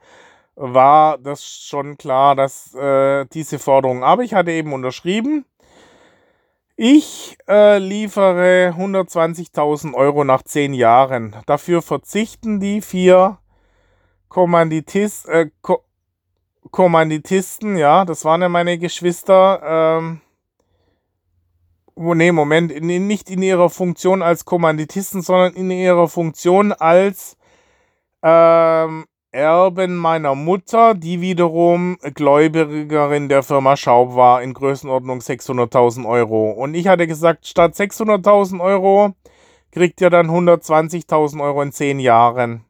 [0.56, 5.44] war das schon klar, dass äh, diese Forderung, aber ich hatte eben unterschrieben,
[6.82, 11.36] ich äh, liefere 120.000 Euro nach zehn Jahren.
[11.44, 13.36] Dafür verzichten die vier
[14.30, 15.84] Kommanditis, äh, Ko
[16.70, 20.20] Kommanditisten, ja, das waren ja meine Geschwister, ähm,
[22.00, 27.36] nee, Moment, in, nicht in ihrer Funktion als Kommanditisten, sondern in ihrer Funktion als
[28.22, 36.50] ähm, Erben meiner Mutter, die wiederum Gläubigerin der Firma Schaub war, in Größenordnung 600.000 Euro.
[36.50, 39.14] Und ich hatte gesagt, statt 600.000 Euro
[39.70, 42.64] kriegt ihr dann 120.000 Euro in 10 Jahren.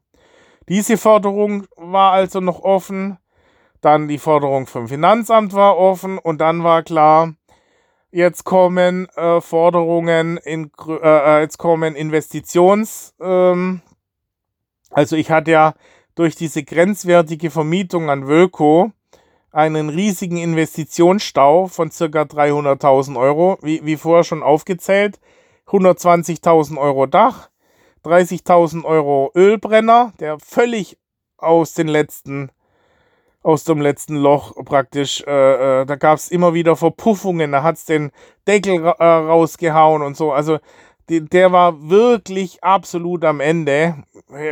[0.69, 3.17] Diese Forderung war also noch offen.
[3.81, 7.33] Dann die Forderung vom Finanzamt war offen und dann war klar,
[8.13, 10.93] Jetzt kommen äh, Forderungen, in, äh,
[11.39, 13.83] äh, jetzt kommen Investitions, ähm,
[14.91, 15.75] also ich hatte ja
[16.17, 18.91] durch diese grenzwertige Vermietung an Wölko
[19.53, 25.21] einen riesigen Investitionsstau von circa 300.000 Euro, wie, wie vorher schon aufgezählt.
[25.69, 27.49] 120.000 Euro Dach,
[28.05, 30.99] 30.000 Euro Ölbrenner, der völlig
[31.37, 32.51] aus den letzten
[33.43, 35.25] aus dem letzten Loch praktisch.
[35.27, 38.11] Äh, äh, da gab es immer wieder Verpuffungen, da hat es den
[38.47, 40.33] Deckel ra äh, rausgehauen und so.
[40.33, 40.59] Also
[41.09, 43.95] die, der war wirklich absolut am Ende.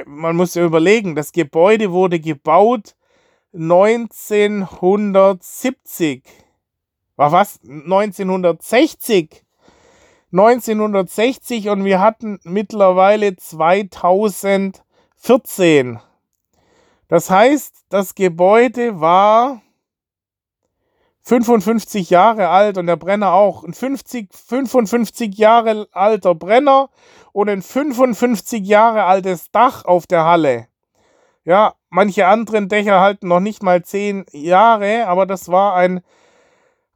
[0.06, 2.96] Man muss ja überlegen, das Gebäude wurde gebaut
[3.54, 6.22] 1970.
[7.16, 7.60] War was?
[7.62, 9.44] 1960.
[10.32, 16.00] 1960 und wir hatten mittlerweile 2014.
[17.08, 19.62] Das heißt, das Gebäude war
[21.22, 23.64] 55 Jahre alt und der Brenner auch.
[23.64, 26.90] Ein 50, 55 Jahre alter Brenner
[27.32, 30.68] und ein 55 Jahre altes Dach auf der Halle.
[31.44, 36.02] Ja, manche anderen Dächer halten noch nicht mal 10 Jahre, aber das war ein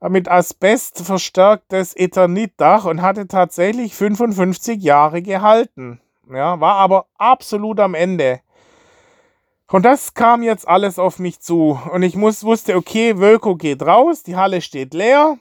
[0.00, 6.00] mit Asbest verstärktes Eternitdach und hatte tatsächlich 55 Jahre gehalten.
[6.30, 8.40] Ja, war aber absolut am Ende.
[9.72, 11.80] Und das kam jetzt alles auf mich zu.
[11.90, 15.38] Und ich muss, wusste, okay, Wölko geht raus, die Halle steht leer.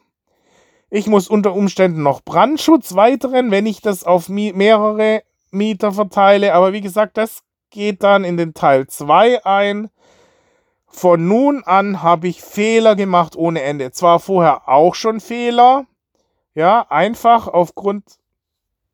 [0.90, 6.53] Ich muss unter Umständen noch Brandschutz weiteren, wenn ich das auf mehrere Mieter verteile.
[6.53, 9.90] Aber wie gesagt, das geht dann in den Teil 2 ein.
[10.88, 13.91] Von nun an habe ich Fehler gemacht ohne Ende.
[13.91, 15.88] Zwar vorher auch schon Fehler,
[16.53, 18.03] ja, einfach aufgrund,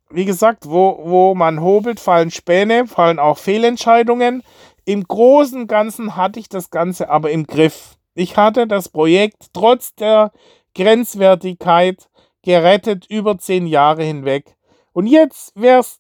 [0.10, 4.42] wie gesagt, wo, wo man hobelt, fallen Späne, fallen auch Fehlentscheidungen.
[4.88, 7.98] Im Großen und Ganzen hatte ich das Ganze aber im Griff.
[8.14, 10.32] Ich hatte das Projekt trotz der
[10.76, 12.10] Grenzwertigkeit
[12.42, 14.56] gerettet über zehn Jahre hinweg.
[14.94, 16.00] Und jetzt wäre es,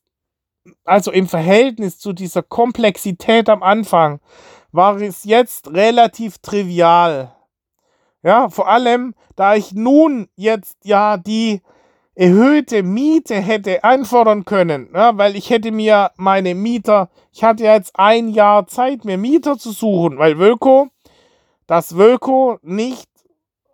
[0.85, 4.21] also im Verhältnis zu dieser Komplexität am Anfang,
[4.71, 7.35] war es jetzt relativ trivial.
[8.23, 11.61] Ja, vor allem, da ich nun jetzt ja die
[12.17, 17.91] erhöhte Miete hätte einfordern können, ja, weil ich hätte mir meine Mieter, ich hatte jetzt
[17.93, 20.87] ein Jahr Zeit, mir Mieter zu suchen, weil Wölko,
[21.67, 23.07] das Wölko nicht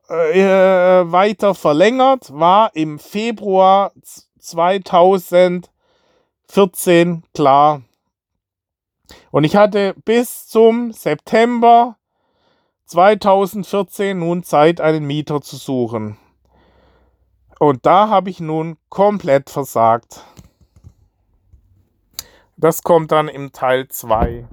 [0.10, 3.94] äh, weiter verlängert, war im Februar
[4.40, 7.82] 2014 klar.
[9.32, 11.96] Und ich hatte bis zum September
[12.88, 16.18] 2014 nun Zeit, einen Mieter zu suchen.
[17.60, 20.24] Und da habe ich nun komplett versagt.
[22.58, 24.48] Das kommt dann im Teil 2.